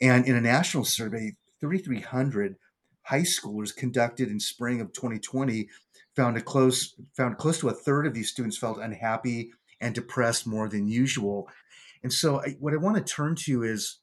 And 0.00 0.26
in 0.26 0.36
a 0.36 0.40
national 0.40 0.84
survey, 0.84 1.36
3,300 1.60 2.56
high 3.02 3.22
schoolers 3.22 3.74
conducted 3.74 4.28
in 4.28 4.38
spring 4.40 4.80
of 4.80 4.92
2020 4.92 5.68
found 6.16 6.36
a 6.36 6.40
close 6.40 6.94
found 7.16 7.38
close 7.38 7.58
to 7.60 7.68
a 7.68 7.74
third 7.74 8.06
of 8.06 8.14
these 8.14 8.30
students 8.30 8.58
felt 8.58 8.78
unhappy 8.78 9.50
and 9.80 9.94
depressed 9.94 10.46
more 10.46 10.68
than 10.68 10.88
usual. 10.88 11.48
And 12.02 12.12
so, 12.12 12.40
I, 12.40 12.56
what 12.58 12.72
I 12.72 12.78
want 12.78 12.96
to 12.96 13.02
turn 13.02 13.34
to 13.46 13.62
is, 13.62 13.98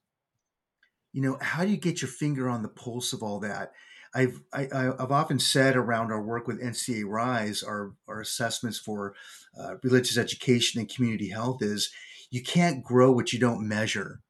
you 1.12 1.22
know, 1.22 1.38
how 1.41 1.63
do 1.63 1.72
you 1.72 1.77
get 1.77 2.01
your 2.01 2.10
finger 2.10 2.50
on 2.50 2.62
the 2.62 2.70
pulse 2.70 3.13
of 3.13 3.24
all 3.24 3.39
that? 3.39 3.72
I've 4.15 4.41
I, 4.53 4.62
have 4.62 4.74
i 4.74 4.84
have 4.84 5.12
often 5.12 5.39
said 5.39 5.75
around 5.75 6.12
our 6.12 6.22
work 6.22 6.48
with 6.48 6.62
NCEA 6.62 7.05
Rise, 7.05 7.63
our 7.63 7.93
our 8.08 8.22
assessments 8.22 8.77
for 8.77 9.15
uh, 9.60 9.75
religious 9.84 10.17
education 10.17 10.79
and 10.79 10.93
community 10.93 11.29
health 11.29 11.62
is 11.62 11.91
you 12.29 12.41
can't 12.41 12.84
grow 12.84 13.12
what 13.12 13.34
you 13.34 13.39
don't 13.39 13.67
measure, 13.67 14.22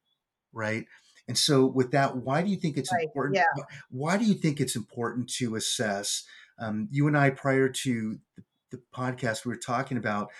right? 0.52 0.86
And 1.26 1.38
so, 1.38 1.64
with 1.64 1.90
that, 1.92 2.16
why 2.16 2.42
do 2.42 2.50
you 2.50 2.56
think 2.56 2.76
it's 2.76 2.92
right. 2.92 3.04
important? 3.04 3.36
Yeah. 3.36 3.64
Why 3.90 4.18
do 4.18 4.24
you 4.24 4.34
think 4.34 4.60
it's 4.60 4.76
important 4.76 5.30
to 5.34 5.56
assess? 5.56 6.24
Um, 6.58 6.88
you 6.90 7.06
and 7.06 7.16
I, 7.16 7.30
prior 7.30 7.68
to 7.68 8.18
the, 8.70 8.80
podcast, 8.94 9.44
we 9.44 9.50
were 9.50 9.56
talking 9.56 9.98
about 9.98 10.30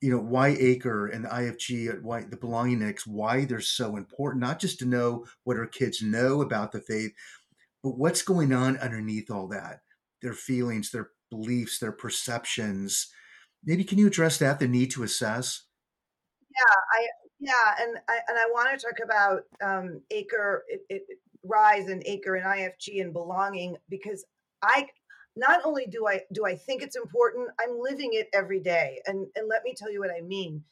you 0.00 0.10
know 0.10 0.18
why 0.18 0.56
acre 0.58 1.06
and 1.06 1.24
the 1.24 1.28
ifg 1.28 2.02
why 2.02 2.22
the 2.22 2.36
belonging 2.36 2.80
index 2.80 3.06
why 3.06 3.44
they're 3.44 3.60
so 3.60 3.96
important 3.96 4.40
not 4.40 4.58
just 4.58 4.80
to 4.80 4.84
know 4.84 5.24
what 5.44 5.56
our 5.56 5.66
kids 5.66 6.02
know 6.02 6.42
about 6.42 6.72
the 6.72 6.80
faith 6.80 7.12
but 7.84 7.96
what's 7.96 8.22
going 8.22 8.52
on 8.52 8.76
underneath 8.78 9.30
all 9.30 9.46
that 9.46 9.78
their 10.20 10.32
feelings 10.32 10.90
their 10.90 11.10
beliefs 11.32 11.78
their 11.78 11.92
perceptions. 11.92 13.08
Maybe 13.64 13.84
can 13.84 13.98
you 13.98 14.06
address 14.06 14.38
that 14.38 14.60
the 14.60 14.68
need 14.68 14.90
to 14.92 15.02
assess? 15.02 15.64
Yeah 16.54 16.74
i 16.94 17.06
yeah 17.40 17.74
and 17.80 17.96
i 18.08 18.18
and 18.28 18.38
i 18.38 18.46
want 18.50 18.78
to 18.78 18.86
talk 18.86 18.98
about 19.02 19.40
um 19.64 20.02
acre 20.10 20.62
it, 20.68 20.82
it, 20.90 21.02
rise 21.42 21.88
and 21.88 22.02
acre 22.04 22.36
and 22.36 22.44
ifg 22.44 23.00
and 23.00 23.12
belonging 23.12 23.76
because 23.88 24.24
i 24.62 24.86
not 25.36 25.60
only 25.64 25.86
do 25.86 26.06
i 26.06 26.20
do 26.32 26.44
i 26.44 26.54
think 26.54 26.82
it's 26.82 26.96
important 26.96 27.48
i'm 27.60 27.78
living 27.78 28.10
it 28.12 28.28
every 28.32 28.60
day 28.60 29.00
and 29.06 29.26
and 29.36 29.48
let 29.48 29.62
me 29.64 29.74
tell 29.76 29.90
you 29.90 30.00
what 30.00 30.10
i 30.10 30.20
mean 30.20 30.62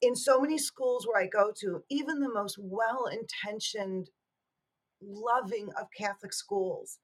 in 0.00 0.16
so 0.16 0.40
many 0.40 0.58
schools 0.58 1.06
where 1.06 1.22
i 1.22 1.26
go 1.26 1.52
to 1.54 1.82
even 1.90 2.20
the 2.20 2.32
most 2.32 2.58
well 2.58 3.06
intentioned 3.06 4.08
loving 5.04 5.68
of 5.80 5.88
Catholic 5.96 6.32
schools. 6.32 6.98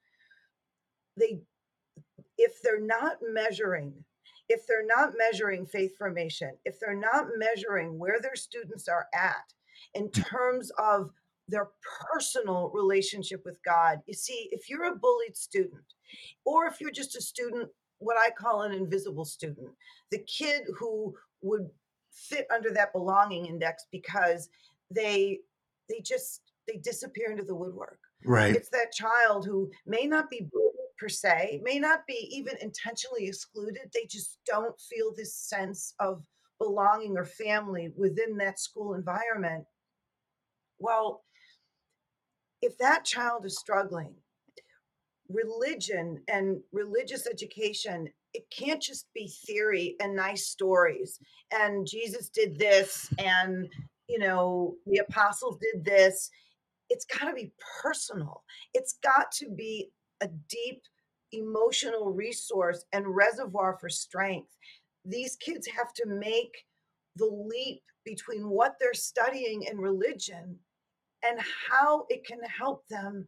They, 1.16 1.40
if 2.36 2.62
they're 2.62 2.80
not 2.80 3.18
measuring, 3.22 3.92
if 4.48 4.66
they're 4.66 4.86
not 4.86 5.14
measuring 5.16 5.66
faith 5.66 5.96
formation, 5.96 6.52
if 6.64 6.78
they're 6.80 6.94
not 6.94 7.26
measuring 7.36 7.98
where 7.98 8.20
their 8.20 8.36
students 8.36 8.88
are 8.88 9.06
at 9.14 9.52
in 9.94 10.10
terms 10.10 10.70
of 10.78 11.10
their 11.48 11.68
personal 12.12 12.70
relationship 12.74 13.42
with 13.44 13.56
God, 13.64 14.00
you 14.06 14.14
see, 14.14 14.48
if 14.52 14.68
you're 14.68 14.84
a 14.84 14.96
bullied 14.96 15.36
student, 15.36 15.82
or 16.44 16.66
if 16.66 16.80
you're 16.80 16.90
just 16.90 17.16
a 17.16 17.20
student, 17.20 17.68
what 17.98 18.16
I 18.18 18.30
call 18.30 18.62
an 18.62 18.72
invisible 18.72 19.24
student, 19.24 19.70
the 20.10 20.20
kid 20.20 20.62
who 20.78 21.14
would 21.42 21.68
fit 22.12 22.46
under 22.54 22.70
that 22.72 22.92
belonging 22.92 23.46
index 23.46 23.86
because 23.92 24.48
they 24.90 25.38
they 25.88 26.00
just 26.00 26.42
they 26.66 26.76
disappear 26.76 27.30
into 27.30 27.44
the 27.44 27.54
woodwork. 27.54 27.98
Right. 28.24 28.54
It's 28.54 28.68
that 28.70 28.92
child 28.92 29.46
who 29.46 29.70
may 29.86 30.06
not 30.06 30.28
be 30.28 30.48
bullied 30.52 30.74
per 30.98 31.08
se, 31.08 31.60
may 31.62 31.78
not 31.78 32.00
be 32.06 32.28
even 32.32 32.54
intentionally 32.60 33.26
excluded. 33.26 33.90
They 33.94 34.06
just 34.08 34.38
don't 34.46 34.78
feel 34.80 35.14
this 35.14 35.34
sense 35.34 35.94
of 36.00 36.22
belonging 36.58 37.16
or 37.16 37.24
family 37.24 37.92
within 37.96 38.36
that 38.38 38.58
school 38.58 38.94
environment. 38.94 39.64
Well, 40.78 41.22
if 42.62 42.76
that 42.78 43.04
child 43.04 43.44
is 43.46 43.58
struggling, 43.58 44.14
religion 45.28 46.22
and 46.28 46.58
religious 46.72 47.26
education 47.26 48.08
it 48.32 48.44
can't 48.50 48.80
just 48.80 49.06
be 49.14 49.30
theory 49.46 49.94
and 50.00 50.16
nice 50.16 50.46
stories 50.46 51.18
and 51.52 51.86
jesus 51.86 52.30
did 52.30 52.58
this 52.58 53.12
and 53.18 53.68
you 54.08 54.18
know 54.18 54.74
the 54.86 54.98
apostles 54.98 55.58
did 55.60 55.84
this 55.84 56.30
it's 56.90 57.04
got 57.04 57.26
to 57.26 57.34
be 57.34 57.52
personal. 57.82 58.42
It's 58.74 58.98
got 59.02 59.30
to 59.32 59.50
be 59.50 59.90
a 60.20 60.28
deep 60.48 60.82
emotional 61.32 62.12
resource 62.12 62.84
and 62.92 63.14
reservoir 63.14 63.76
for 63.80 63.88
strength. 63.88 64.56
These 65.04 65.36
kids 65.36 65.66
have 65.68 65.92
to 65.94 66.06
make 66.06 66.64
the 67.16 67.26
leap 67.26 67.82
between 68.04 68.48
what 68.48 68.76
they're 68.80 68.94
studying 68.94 69.64
in 69.64 69.78
religion 69.78 70.56
and 71.24 71.38
how 71.68 72.06
it 72.08 72.24
can 72.24 72.40
help 72.42 72.86
them 72.88 73.26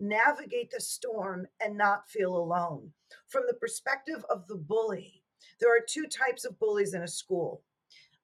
navigate 0.00 0.70
the 0.70 0.80
storm 0.80 1.46
and 1.60 1.76
not 1.76 2.08
feel 2.08 2.36
alone. 2.36 2.90
From 3.28 3.44
the 3.46 3.54
perspective 3.54 4.24
of 4.30 4.46
the 4.48 4.56
bully, 4.56 5.22
there 5.60 5.74
are 5.74 5.84
two 5.86 6.06
types 6.06 6.44
of 6.44 6.58
bullies 6.58 6.94
in 6.94 7.02
a 7.02 7.08
school. 7.08 7.62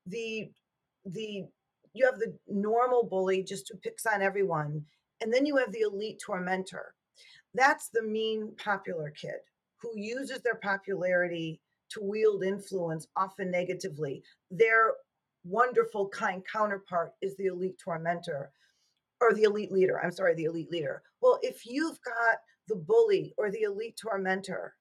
The 0.07 0.51
the 1.05 1.45
you 1.93 2.07
have 2.07 2.19
the 2.19 2.37
normal 2.49 3.05
bully 3.05 3.43
just 3.43 3.69
who 3.71 3.79
picks 3.79 4.07
on 4.07 4.23
everyone 4.23 4.85
and 5.21 5.33
then 5.33 5.47
you 5.47 5.57
have 5.57 5.73
the 5.73 5.81
elite 5.81 6.21
tormentor 6.25 6.95
that's 7.55 7.89
the 7.89 8.03
mean 8.03 8.53
popular 8.63 9.11
kid 9.11 9.41
who 9.81 9.91
uses 9.97 10.41
their 10.43 10.57
popularity 10.57 11.61
to 11.89 12.03
wield 12.03 12.45
influence 12.45 13.09
often 13.17 13.51
negatively 13.51 14.23
their 14.51 14.93
wonderful 15.45 16.09
kind 16.09 16.43
counterpart 16.51 17.13
is 17.23 17.37
the 17.37 17.47
elite 17.47 17.79
tormentor 17.83 18.53
or 19.21 19.33
the 19.35 19.43
elite 19.43 19.73
leader 19.73 20.01
i'm 20.03 20.13
sorry 20.13 20.35
the 20.35 20.45
elite 20.45 20.71
leader 20.71 21.03
well 21.21 21.39
if 21.43 21.67
you've 21.67 22.01
got 22.03 22.39
the 22.69 22.77
bully 22.77 23.35
or 23.37 23.51
the 23.51 23.63
elite 23.63 23.99
tormentor 24.01 24.75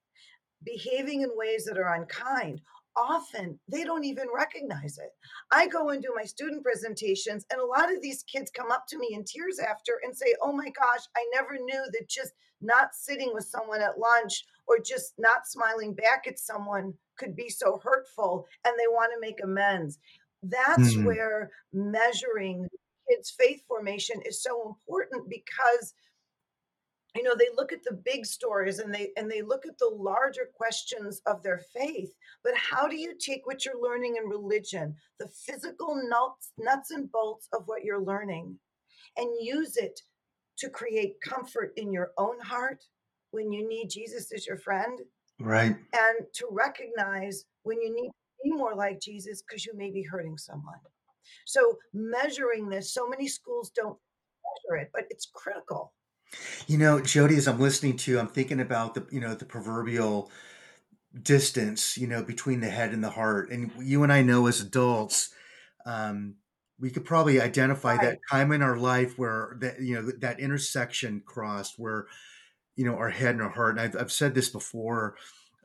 behaving 0.63 1.21
in 1.21 1.29
ways 1.35 1.65
that 1.65 1.77
are 1.77 1.95
unkind 1.95 2.61
often 2.99 3.59
they 3.71 3.83
don't 3.83 4.03
even 4.03 4.27
recognize 4.33 4.97
it. 4.97 5.11
I 5.51 5.67
go 5.67 5.89
and 5.89 6.01
do 6.01 6.13
my 6.15 6.23
student 6.23 6.63
presentations, 6.63 7.45
and 7.51 7.61
a 7.61 7.65
lot 7.65 7.93
of 7.93 8.01
these 8.01 8.23
kids 8.23 8.51
come 8.51 8.71
up 8.71 8.85
to 8.89 8.97
me 8.97 9.09
in 9.11 9.23
tears 9.23 9.59
after 9.59 9.93
and 10.03 10.15
say, 10.15 10.33
Oh 10.41 10.51
my 10.51 10.65
gosh, 10.65 11.05
I 11.15 11.25
never 11.33 11.53
knew 11.53 11.83
that 11.93 12.09
just 12.09 12.33
not 12.61 12.93
sitting 12.93 13.31
with 13.33 13.45
someone 13.45 13.81
at 13.81 13.99
lunch 13.99 14.43
or 14.67 14.79
just 14.79 15.13
not 15.17 15.47
smiling 15.47 15.93
back 15.93 16.25
at 16.27 16.39
someone 16.39 16.93
could 17.17 17.35
be 17.35 17.49
so 17.49 17.79
hurtful, 17.83 18.45
and 18.65 18.73
they 18.77 18.87
want 18.87 19.11
to 19.13 19.21
make 19.21 19.43
amends. 19.43 19.99
That's 20.43 20.95
mm. 20.95 21.05
where 21.05 21.51
measuring 21.73 22.67
kids' 23.09 23.31
faith 23.31 23.61
formation 23.67 24.21
is 24.25 24.41
so 24.41 24.67
important 24.67 25.29
because 25.29 25.93
you 27.15 27.23
know 27.23 27.33
they 27.37 27.47
look 27.55 27.73
at 27.73 27.83
the 27.83 27.99
big 28.05 28.25
stories 28.25 28.79
and 28.79 28.93
they 28.93 29.09
and 29.17 29.29
they 29.29 29.41
look 29.41 29.65
at 29.65 29.77
the 29.79 29.89
larger 29.93 30.49
questions 30.53 31.21
of 31.25 31.41
their 31.41 31.61
faith. 31.75 32.13
But 32.43 32.53
how 32.55 32.87
do 32.87 32.95
you 32.95 33.15
take 33.17 33.45
what 33.45 33.65
you're 33.65 33.81
learning 33.81 34.17
in 34.17 34.29
religion 34.29 34.95
the 35.19 35.27
physical 35.27 35.95
nuts 36.07 36.51
nuts 36.57 36.91
and 36.91 37.11
bolts 37.11 37.47
of 37.53 37.63
what 37.65 37.83
you're 37.83 38.01
learning 38.01 38.57
and 39.17 39.27
use 39.41 39.77
it 39.77 39.99
to 40.59 40.69
create 40.69 41.21
comfort 41.21 41.73
in 41.77 41.91
your 41.91 42.11
own 42.17 42.39
heart 42.41 42.83
when 43.31 43.51
you 43.51 43.67
need 43.67 43.89
jesus 43.89 44.31
as 44.31 44.45
your 44.45 44.57
friend? 44.57 44.99
Right. 45.39 45.75
And 45.93 46.27
to 46.33 46.47
recognize 46.51 47.45
when 47.63 47.81
you 47.81 47.95
need 47.95 48.09
to 48.09 48.43
be 48.43 48.51
more 48.51 48.75
like 48.75 49.01
jesus 49.01 49.41
because 49.41 49.65
you 49.65 49.75
may 49.75 49.89
be 49.89 50.03
hurting 50.03 50.37
someone 50.37 50.79
so 51.45 51.77
measuring 51.93 52.69
this 52.69 52.93
so 52.93 53.07
many 53.07 53.27
schools 53.27 53.71
don't 53.75 53.97
measure 54.67 54.81
it 54.81 54.89
but 54.93 55.05
it's 55.09 55.29
critical 55.33 55.93
you 56.67 56.77
know, 56.77 56.99
Jodee, 56.99 57.37
as 57.37 57.47
I'm 57.47 57.59
listening 57.59 57.97
to, 57.97 58.11
you, 58.11 58.19
I'm 58.19 58.27
thinking 58.27 58.59
about 58.59 58.93
the, 58.93 59.05
you 59.11 59.19
know, 59.19 59.33
the 59.33 59.45
proverbial 59.45 60.31
distance, 61.21 61.97
you 61.97 62.07
know, 62.07 62.23
between 62.23 62.59
the 62.59 62.69
head 62.69 62.93
and 62.93 63.03
the 63.03 63.09
heart. 63.09 63.49
And 63.49 63.71
you 63.79 64.03
and 64.03 64.13
I 64.13 64.21
know 64.21 64.47
as 64.47 64.61
adults, 64.61 65.33
um, 65.85 66.35
we 66.79 66.91
could 66.91 67.05
probably 67.05 67.41
identify 67.41 67.95
Right. 67.95 68.01
that 68.01 68.19
time 68.29 68.51
in 68.51 68.61
our 68.61 68.77
life 68.77 69.17
where 69.17 69.57
that, 69.59 69.81
you 69.81 69.95
know, 69.95 70.11
that 70.19 70.39
intersection 70.39 71.21
crossed 71.25 71.75
where, 71.77 72.07
you 72.75 72.85
know, 72.85 72.95
our 72.95 73.09
head 73.09 73.35
and 73.35 73.41
our 73.41 73.49
heart. 73.49 73.77
And 73.77 73.81
I've, 73.81 73.95
I've 73.99 74.11
said 74.11 74.35
this 74.35 74.49
before, 74.49 75.15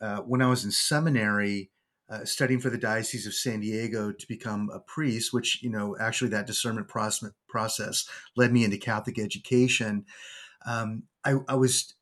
uh, 0.01 0.19
when 0.19 0.43
I 0.43 0.49
was 0.49 0.65
in 0.65 0.71
seminary, 0.71 1.71
uh, 2.11 2.25
studying 2.25 2.61
for 2.61 2.71
the 2.71 2.79
Diocese 2.79 3.27
of 3.27 3.35
San 3.35 3.61
Diego 3.61 4.13
to 4.13 4.29
become 4.29 4.71
a 4.73 4.81
priest, 4.81 5.33
which, 5.33 5.63
you 5.63 5.71
know, 5.71 5.97
actually 5.99 6.31
that 6.31 6.47
discernment 6.47 6.89
process, 6.89 7.31
process 7.49 8.09
led 8.37 8.53
me 8.53 8.65
into 8.65 8.77
Catholic 8.77 9.19
education 9.19 10.05
um, 10.65 11.05
I, 11.25 11.35
I 11.49 11.55
was 11.55 11.95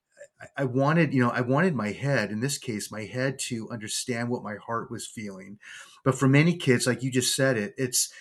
I 0.56 0.64
wanted, 0.64 1.14
you 1.14 1.22
know, 1.22 1.30
I 1.30 1.40
wanted 1.40 1.74
my 1.74 1.92
head, 1.92 2.32
in 2.32 2.40
this 2.40 2.58
case, 2.58 2.90
my 2.90 3.04
head 3.04 3.38
to 3.46 3.70
understand 3.70 4.28
what 4.28 4.42
my 4.42 4.56
heart 4.56 4.90
was 4.90 5.06
feeling. 5.06 5.58
But 6.04 6.16
for 6.16 6.26
many 6.26 6.56
kids, 6.56 6.84
like 6.84 7.02
you 7.02 7.12
just 7.12 7.36
said 7.36 7.56
it, 7.56 7.74
it's 7.76 8.12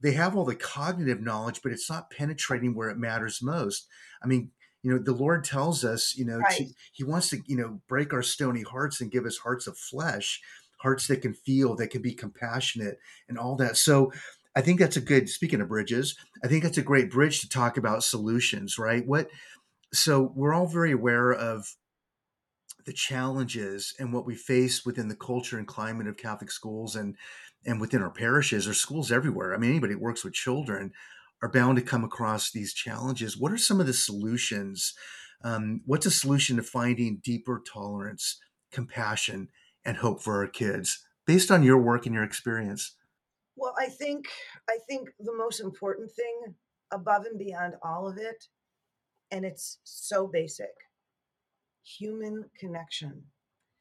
they 0.00 0.12
have 0.12 0.36
all 0.36 0.46
the 0.46 0.54
cognitive 0.54 1.20
knowledge, 1.20 1.60
but 1.62 1.72
it's 1.72 1.90
not 1.90 2.10
penetrating 2.10 2.74
where 2.74 2.88
it 2.88 2.96
matters 2.96 3.42
most. 3.42 3.86
I 4.22 4.26
mean, 4.26 4.52
you 4.82 4.92
know 4.92 4.98
the 5.02 5.12
lord 5.12 5.42
tells 5.42 5.84
us 5.84 6.14
you 6.16 6.24
know 6.24 6.40
to, 6.50 6.66
he 6.92 7.02
wants 7.02 7.30
to 7.30 7.38
you 7.46 7.56
know 7.56 7.80
break 7.88 8.12
our 8.12 8.22
stony 8.22 8.62
hearts 8.62 9.00
and 9.00 9.10
give 9.10 9.24
us 9.24 9.38
hearts 9.38 9.66
of 9.66 9.76
flesh 9.76 10.40
hearts 10.78 11.06
that 11.06 11.22
can 11.22 11.34
feel 11.34 11.74
that 11.76 11.90
can 11.90 12.02
be 12.02 12.12
compassionate 12.12 12.98
and 13.28 13.38
all 13.38 13.56
that 13.56 13.76
so 13.76 14.12
i 14.54 14.60
think 14.60 14.78
that's 14.78 14.96
a 14.96 15.00
good 15.00 15.28
speaking 15.28 15.60
of 15.60 15.68
bridges 15.68 16.16
i 16.44 16.48
think 16.48 16.62
that's 16.62 16.78
a 16.78 16.82
great 16.82 17.10
bridge 17.10 17.40
to 17.40 17.48
talk 17.48 17.76
about 17.76 18.04
solutions 18.04 18.78
right 18.78 19.06
what 19.06 19.28
so 19.92 20.32
we're 20.34 20.54
all 20.54 20.66
very 20.66 20.92
aware 20.92 21.32
of 21.32 21.76
the 22.86 22.92
challenges 22.92 23.94
and 23.98 24.12
what 24.12 24.24
we 24.24 24.34
face 24.34 24.86
within 24.86 25.08
the 25.08 25.16
culture 25.16 25.58
and 25.58 25.66
climate 25.66 26.06
of 26.06 26.16
Catholic 26.16 26.50
schools 26.50 26.96
and 26.96 27.16
and 27.66 27.80
within 27.80 28.00
our 28.00 28.10
parishes 28.10 28.68
or 28.68 28.74
schools 28.74 29.10
everywhere. 29.10 29.52
I 29.52 29.58
mean, 29.58 29.70
anybody 29.70 29.94
that 29.94 30.02
works 30.02 30.24
with 30.24 30.34
children 30.34 30.92
are 31.42 31.50
bound 31.50 31.76
to 31.76 31.82
come 31.82 32.04
across 32.04 32.50
these 32.50 32.72
challenges. 32.72 33.36
What 33.36 33.50
are 33.50 33.58
some 33.58 33.80
of 33.80 33.86
the 33.86 33.92
solutions? 33.92 34.94
Um, 35.42 35.80
what's 35.84 36.06
a 36.06 36.12
solution 36.12 36.56
to 36.56 36.62
finding 36.62 37.20
deeper 37.24 37.60
tolerance, 37.66 38.38
compassion, 38.70 39.48
and 39.86 39.96
hope 39.96 40.20
for 40.20 40.36
our 40.38 40.48
kids 40.48 41.06
based 41.26 41.50
on 41.50 41.62
your 41.62 41.78
work 41.78 42.04
and 42.04 42.14
your 42.14 42.24
experience? 42.24 42.96
Well, 43.56 43.74
I 43.78 43.86
think 43.86 44.26
I 44.68 44.78
think 44.86 45.08
the 45.18 45.34
most 45.34 45.60
important 45.60 46.10
thing 46.10 46.54
above 46.92 47.24
and 47.24 47.38
beyond 47.38 47.74
all 47.82 48.06
of 48.06 48.18
it, 48.18 48.44
and 49.30 49.44
it's 49.44 49.78
so 49.84 50.26
basic, 50.26 50.74
human 51.82 52.44
connection. 52.60 53.22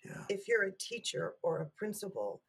Yeah. 0.06 0.22
If 0.30 0.48
you're 0.48 0.64
a 0.64 0.78
teacher 0.80 1.34
or 1.44 1.62
a 1.62 1.70
principal, 1.78 2.42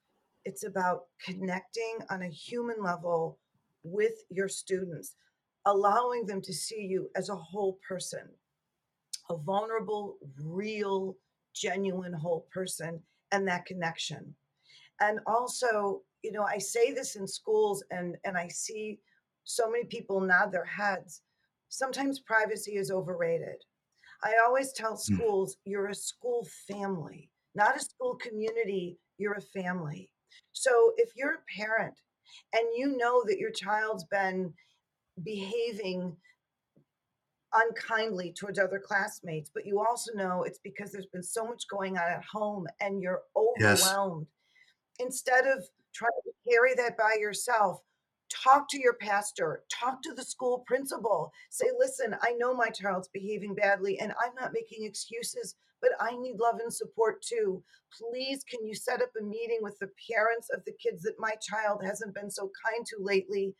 it's 0.44 0.64
about 0.64 1.04
connecting 1.24 1.98
on 2.10 2.22
a 2.22 2.28
human 2.28 2.76
level 2.82 3.38
with 3.82 4.14
your 4.30 4.48
students, 4.48 5.16
allowing 5.64 6.26
them 6.26 6.42
to 6.42 6.52
see 6.52 6.82
you 6.82 7.10
as 7.16 7.28
a 7.28 7.36
whole 7.36 7.78
person, 7.88 8.28
a 9.30 9.36
vulnerable, 9.36 10.18
real, 10.44 11.16
genuine 11.54 12.12
whole 12.12 12.46
person, 12.52 13.02
and 13.32 13.46
that 13.48 13.66
connection. 13.66 14.34
And 15.00 15.20
also, 15.26 16.02
you 16.22 16.32
know, 16.32 16.44
I 16.44 16.58
say 16.58 16.92
this 16.92 17.16
in 17.16 17.26
schools 17.26 17.84
and 17.90 18.16
and 18.24 18.36
I 18.36 18.48
see 18.48 18.98
so 19.44 19.70
many 19.70 19.84
people 19.84 20.20
nod 20.20 20.52
their 20.52 20.64
heads. 20.64 21.22
Sometimes 21.68 22.20
privacy 22.20 22.76
is 22.76 22.90
overrated. 22.90 23.62
I 24.22 24.34
always 24.44 24.72
tell 24.72 24.94
Mm. 24.94 25.00
schools, 25.00 25.56
you're 25.64 25.88
a 25.88 25.94
school 25.94 26.46
family, 26.66 27.30
not 27.54 27.76
a 27.76 27.80
school 27.80 28.16
community, 28.16 28.98
you're 29.18 29.34
a 29.34 29.40
family. 29.40 30.10
So 30.52 30.92
if 30.96 31.10
you're 31.14 31.34
a 31.34 31.44
parent 31.56 31.94
and 32.52 32.66
you 32.74 32.96
know 32.96 33.22
that 33.26 33.38
your 33.38 33.50
child's 33.50 34.04
been 34.04 34.54
behaving 35.22 36.16
unkindly 37.52 38.32
towards 38.32 38.58
other 38.58 38.78
classmates, 38.78 39.50
but 39.52 39.66
you 39.66 39.80
also 39.80 40.12
know 40.14 40.42
it's 40.42 40.58
because 40.58 40.92
there's 40.92 41.06
been 41.06 41.22
so 41.22 41.44
much 41.44 41.68
going 41.68 41.96
on 41.96 42.10
at 42.10 42.24
home 42.24 42.66
and 42.80 43.00
you're 43.00 43.22
Yes. 43.58 43.82
overwhelmed 43.82 44.26
instead 44.98 45.46
of 45.46 45.64
trying 45.92 46.10
to 46.24 46.50
carry 46.50 46.74
that 46.74 46.96
by 46.96 47.16
yourself, 47.18 47.80
talk 48.28 48.68
to 48.68 48.80
your 48.80 48.94
pastor, 48.94 49.62
talk 49.70 50.02
to 50.02 50.12
the 50.12 50.24
school 50.24 50.64
principal. 50.66 51.32
Say, 51.50 51.66
listen, 51.78 52.16
I 52.22 52.32
know 52.32 52.54
my 52.54 52.68
child's 52.68 53.08
behaving 53.08 53.54
badly 53.54 53.98
and 54.00 54.12
I'm 54.22 54.34
not 54.34 54.52
making 54.52 54.84
excuses, 54.84 55.54
but 55.80 55.90
I 56.00 56.16
need 56.16 56.38
love 56.38 56.58
and 56.60 56.72
support 56.72 57.22
too. 57.22 57.62
Please, 57.92 58.42
can 58.44 58.66
you 58.66 58.74
set 58.74 59.00
up 59.00 59.10
a 59.18 59.22
meeting 59.22 59.58
with 59.62 59.78
the 59.78 59.90
parents 60.10 60.48
of 60.50 60.64
the 60.64 60.72
kids 60.72 61.02
that 61.02 61.14
my 61.18 61.34
child 61.40 61.82
hasn't 61.84 62.14
been 62.14 62.30
so 62.30 62.50
kind 62.64 62.84
to 62.86 62.96
lately? 62.98 63.54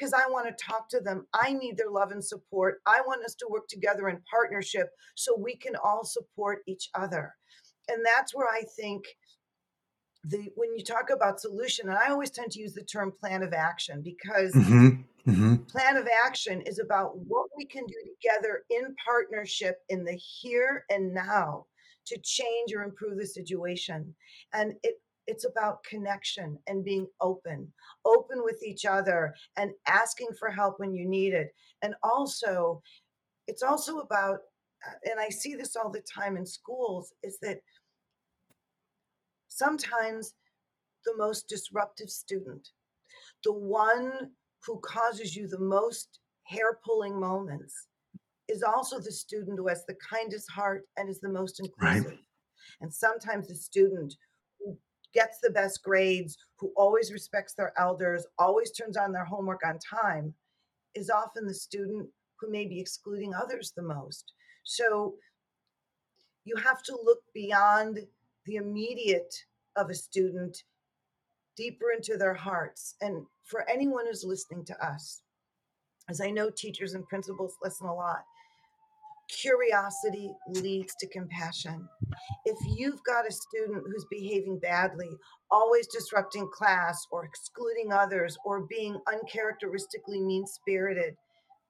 Because 0.00 0.14
I 0.14 0.30
want 0.30 0.48
to 0.48 0.64
talk 0.64 0.88
to 0.88 1.00
them. 1.00 1.26
I 1.34 1.52
need 1.52 1.76
their 1.76 1.90
love 1.90 2.10
and 2.10 2.24
support. 2.24 2.80
I 2.86 3.02
want 3.06 3.22
us 3.22 3.34
to 3.34 3.46
work 3.50 3.68
together 3.68 4.08
in 4.08 4.22
partnership 4.30 4.88
so 5.14 5.36
we 5.38 5.56
can 5.56 5.76
all 5.84 6.04
support 6.04 6.60
each 6.66 6.88
other. 6.94 7.34
And 7.88 7.98
that's 8.04 8.34
where 8.34 8.48
I 8.48 8.62
think 8.78 9.04
the 10.24 10.48
when 10.54 10.74
you 10.76 10.84
talk 10.84 11.10
about 11.10 11.40
solution, 11.40 11.88
and 11.88 11.98
I 11.98 12.08
always 12.10 12.30
tend 12.30 12.50
to 12.52 12.60
use 12.60 12.74
the 12.74 12.82
term 12.84 13.12
plan 13.12 13.42
of 13.42 13.52
action 13.52 14.02
because 14.02 14.52
hmm 14.54 14.88
hmm 15.24 15.56
plan 15.68 15.96
of 15.96 16.08
action 16.26 16.62
is 16.62 16.78
about 16.78 17.18
what 17.18 17.46
we 17.56 17.66
can 17.66 17.84
do 17.86 17.94
together 18.22 18.62
in 18.70 18.94
partnership 19.04 19.76
in 19.88 20.04
the 20.04 20.14
here 20.14 20.84
and 20.90 21.12
now 21.12 21.66
to 22.06 22.18
change 22.22 22.72
or 22.74 22.82
improve 22.82 23.18
the 23.18 23.26
situation. 23.26 24.14
And 24.52 24.72
it 24.82 24.96
it's 25.30 25.44
about 25.44 25.84
connection 25.84 26.58
and 26.66 26.84
being 26.84 27.06
open, 27.20 27.72
open 28.04 28.42
with 28.42 28.60
each 28.64 28.84
other 28.84 29.32
and 29.56 29.70
asking 29.86 30.28
for 30.38 30.50
help 30.50 30.80
when 30.80 30.92
you 30.92 31.08
need 31.08 31.32
it. 31.32 31.54
And 31.82 31.94
also, 32.02 32.82
it's 33.46 33.62
also 33.62 33.98
about 33.98 34.40
uh, 34.86 35.10
and 35.10 35.20
I 35.20 35.28
see 35.28 35.54
this 35.54 35.76
all 35.76 35.90
the 35.90 36.02
time 36.02 36.36
in 36.36 36.46
schools 36.46 37.12
is 37.22 37.38
that 37.42 37.58
sometimes 39.48 40.34
the 41.04 41.16
most 41.16 41.48
disruptive 41.48 42.10
student, 42.10 42.68
the 43.44 43.52
one 43.52 44.30
who 44.66 44.80
causes 44.80 45.36
you 45.36 45.46
the 45.46 45.60
most 45.60 46.18
hair 46.44 46.78
pulling 46.84 47.18
moments, 47.20 47.74
is 48.48 48.62
also 48.62 48.98
the 48.98 49.12
student 49.12 49.58
who 49.58 49.68
has 49.68 49.84
the 49.86 49.96
kindest 50.10 50.50
heart 50.50 50.82
and 50.96 51.08
is 51.08 51.20
the 51.20 51.28
most 51.28 51.60
inclusive. 51.60 52.06
Right. 52.06 52.18
And 52.80 52.92
sometimes 52.92 53.48
the 53.48 53.54
student 53.54 54.14
gets 55.14 55.38
the 55.40 55.50
best 55.50 55.82
grades, 55.82 56.36
who 56.58 56.72
always 56.76 57.12
respects 57.12 57.54
their 57.54 57.72
elders, 57.78 58.26
always 58.38 58.70
turns 58.70 58.96
on 58.96 59.12
their 59.12 59.24
homework 59.24 59.60
on 59.64 59.78
time, 59.78 60.34
is 60.94 61.10
often 61.10 61.46
the 61.46 61.54
student 61.54 62.08
who 62.38 62.50
may 62.50 62.66
be 62.66 62.80
excluding 62.80 63.34
others 63.34 63.72
the 63.74 63.82
most. 63.82 64.32
So 64.64 65.14
you 66.44 66.56
have 66.56 66.82
to 66.84 66.98
look 67.04 67.20
beyond 67.34 68.00
the 68.46 68.56
immediate 68.56 69.34
of 69.76 69.90
a 69.90 69.94
student 69.94 70.62
deeper 71.56 71.92
into 71.94 72.16
their 72.16 72.34
hearts. 72.34 72.94
And 73.00 73.26
for 73.44 73.68
anyone 73.68 74.06
who's 74.06 74.24
listening 74.24 74.64
to 74.66 74.84
us, 74.84 75.22
as 76.08 76.20
I 76.20 76.30
know 76.30 76.50
teachers 76.50 76.94
and 76.94 77.06
principals 77.06 77.56
listen 77.62 77.86
a 77.86 77.94
lot, 77.94 78.24
curiosity 79.30 80.32
leads 80.48 80.94
to 80.96 81.08
compassion. 81.08 81.88
If 82.44 82.58
you've 82.76 83.02
got 83.04 83.28
a 83.28 83.32
student 83.32 83.84
who's 83.86 84.06
behaving 84.10 84.58
badly, 84.58 85.10
always 85.50 85.86
disrupting 85.86 86.48
class 86.52 87.06
or 87.10 87.24
excluding 87.24 87.92
others 87.92 88.36
or 88.44 88.66
being 88.68 88.98
uncharacteristically 89.12 90.20
mean 90.20 90.46
spirited, 90.46 91.14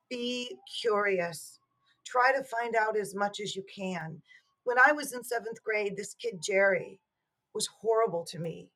be 0.09 0.57
curious. 0.81 1.59
Try 2.05 2.33
to 2.33 2.45
find 2.45 2.75
out 2.75 2.97
as 2.97 3.15
much 3.15 3.41
as 3.41 3.55
you 3.55 3.65
can. 3.75 4.21
When 4.65 4.77
I 4.85 4.93
was 4.93 5.13
in 5.13 5.23
seventh 5.23 5.63
grade, 5.63 5.97
this 5.97 6.15
kid, 6.15 6.41
Jerry, 6.45 6.99
was 7.55 7.69
horrible 7.81 8.25
to 8.27 8.39
me. 8.39 8.69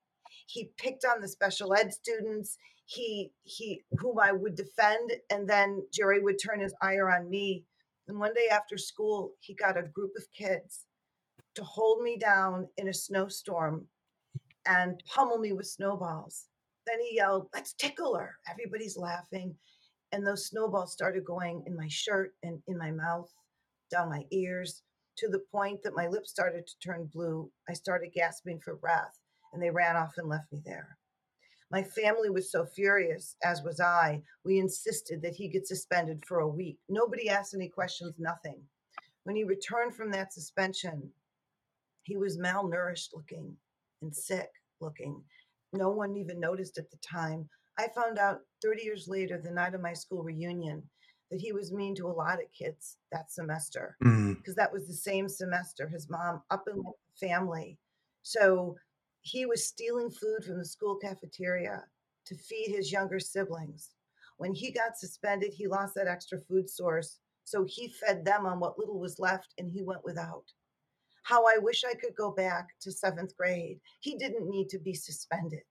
He 0.47 0.71
picked 0.77 1.05
on 1.05 1.21
the 1.21 1.29
special 1.29 1.75
ed 1.75 1.93
students. 1.93 2.59
He 2.87 3.33
he 3.43 3.83
whom 3.99 4.19
I 4.19 4.33
would 4.33 4.57
defend, 4.57 5.13
and 5.31 5.49
then 5.49 5.83
Jerry 5.93 6.21
would 6.21 6.39
turn 6.39 6.61
his 6.61 6.75
ire 6.83 7.11
on 7.11 7.31
me. 7.31 7.65
And 8.09 8.19
one 8.19 8.35
day 8.35 8.49
after 8.51 8.77
school, 8.77 9.33
he 9.41 9.55
got 9.55 9.79
a 9.79 9.83
group 9.83 10.13
of 10.17 10.25
kids 10.37 10.85
to 11.55 11.65
hold 11.65 12.03
me 12.03 12.19
down 12.19 12.69
in 12.77 12.89
a 12.89 12.95
snowstorm 12.95 13.87
and 14.67 15.03
pummel 15.07 15.39
me 15.39 15.53
with 15.53 15.67
snowballs. 15.67 16.47
Then 16.87 17.01
he 17.01 17.17
yelled, 17.17 17.49
Let's 17.55 17.75
tickle 17.75 18.17
her. 18.17 18.35
Everybody's 18.51 18.97
laughing. 18.97 19.55
And 20.13 20.27
those 20.27 20.47
snowballs 20.47 20.93
started 20.93 21.25
going 21.25 21.65
in 21.67 21.77
my 21.77 21.89
shirt 21.89 22.35
and 22.43 22.61
in 22.69 22.79
my 22.79 22.91
mouth, 22.91 23.31
down 23.91 24.11
my 24.11 24.25
ears, 24.31 24.83
to 25.17 25.29
the 25.29 25.43
point 25.51 25.83
that 25.83 25.97
my 25.97 26.07
lips 26.09 26.31
started 26.31 26.67
to 26.67 26.79
turn 26.87 27.11
blue. 27.13 27.51
I 27.69 27.73
started 27.73 28.13
gasping 28.15 28.61
for 28.61 28.77
breath, 28.77 29.19
and 29.53 29.63
they 29.63 29.71
ran 29.71 29.97
off 29.97 30.13
and 30.17 30.29
left 30.29 30.53
me 30.53 30.61
there. 30.65 30.99
My 31.75 31.83
family 31.83 32.31
was 32.31 32.53
so 32.53 32.65
furious, 32.65 33.35
as 33.43 33.65
was 33.65 33.81
I. 33.81 34.23
We 34.45 34.61
insisted 34.61 35.21
that 35.23 35.35
he 35.35 35.49
get 35.49 35.67
suspended 35.67 36.23
for 36.25 36.39
a 36.39 36.49
week. 36.49 36.79
Nobody 36.89 37.29
asked 37.29 37.53
any 37.53 37.69
questions, 37.69 38.15
nothing. 38.17 38.63
When 39.25 39.35
he 39.35 39.43
returned 39.43 39.97
from 39.97 40.13
that 40.13 40.33
suspension, 40.33 41.11
he 42.05 42.17
was 42.17 42.39
malnourished 42.39 43.09
looking 43.13 43.57
and 44.03 44.15
sick 44.15 44.51
looking. 44.81 45.21
No 45.73 45.91
one 45.91 46.17
even 46.17 46.39
noticed 46.39 46.79
at 46.79 46.93
the 46.93 46.97
time. 46.99 47.49
I 47.77 47.89
found 47.89 48.21
out 48.21 48.43
30 48.63 48.85
years 48.85 49.09
later, 49.09 49.41
the 49.43 49.51
night 49.51 49.75
of 49.75 49.81
my 49.81 49.95
school 49.95 50.23
reunion, 50.23 50.81
that 51.33 51.41
he 51.41 51.51
was 51.51 51.73
mean 51.73 51.97
to 51.97 52.07
a 52.07 52.19
lot 52.23 52.41
of 52.41 52.53
kids 52.57 52.99
that 53.11 53.33
semester 53.33 53.97
Mm. 54.05 54.37
because 54.37 54.55
that 54.55 54.73
was 54.73 54.87
the 54.87 54.95
same 54.95 55.29
semester 55.29 55.89
his 55.89 56.09
mom 56.09 56.41
up 56.53 56.69
and 56.69 56.77
left 56.77 56.99
the 57.21 57.27
family. 57.27 57.77
So 58.23 58.77
he 59.25 59.47
was 59.47 59.67
stealing 59.67 60.11
food 60.11 60.45
from 60.45 60.59
the 60.59 60.65
school 60.65 60.97
cafeteria 60.97 61.83
to 62.27 62.35
feed 62.37 62.69
his 62.69 62.93
younger 62.93 63.19
siblings. 63.19 63.91
When 64.37 64.55
he 64.55 64.71
got 64.71 64.99
suspended, 64.99 65.53
he 65.55 65.67
lost 65.67 65.95
that 65.95 66.07
extra 66.07 66.39
food 66.39 66.69
source. 66.69 67.19
So 67.45 67.65
he 67.67 67.89
fed 67.89 68.25
them 68.25 68.45
on 68.45 68.61
what 68.61 68.79
little 68.79 69.01
was 69.01 69.19
left 69.19 69.55
and 69.59 69.71
he 69.73 69.83
went 69.83 70.05
without. 70.05 70.45
How 71.23 71.47
I 71.47 71.57
wish 71.57 71.85
I 71.85 71.95
could 71.95 72.15
go 72.15 72.33
back 72.33 72.69
to 72.83 72.93
seventh 72.93 73.35
grade. 73.37 73.81
He 74.01 74.17
didn't 74.17 74.49
need 74.49 74.69
to 74.69 74.79
be 74.79 74.93
suspended. 74.93 75.65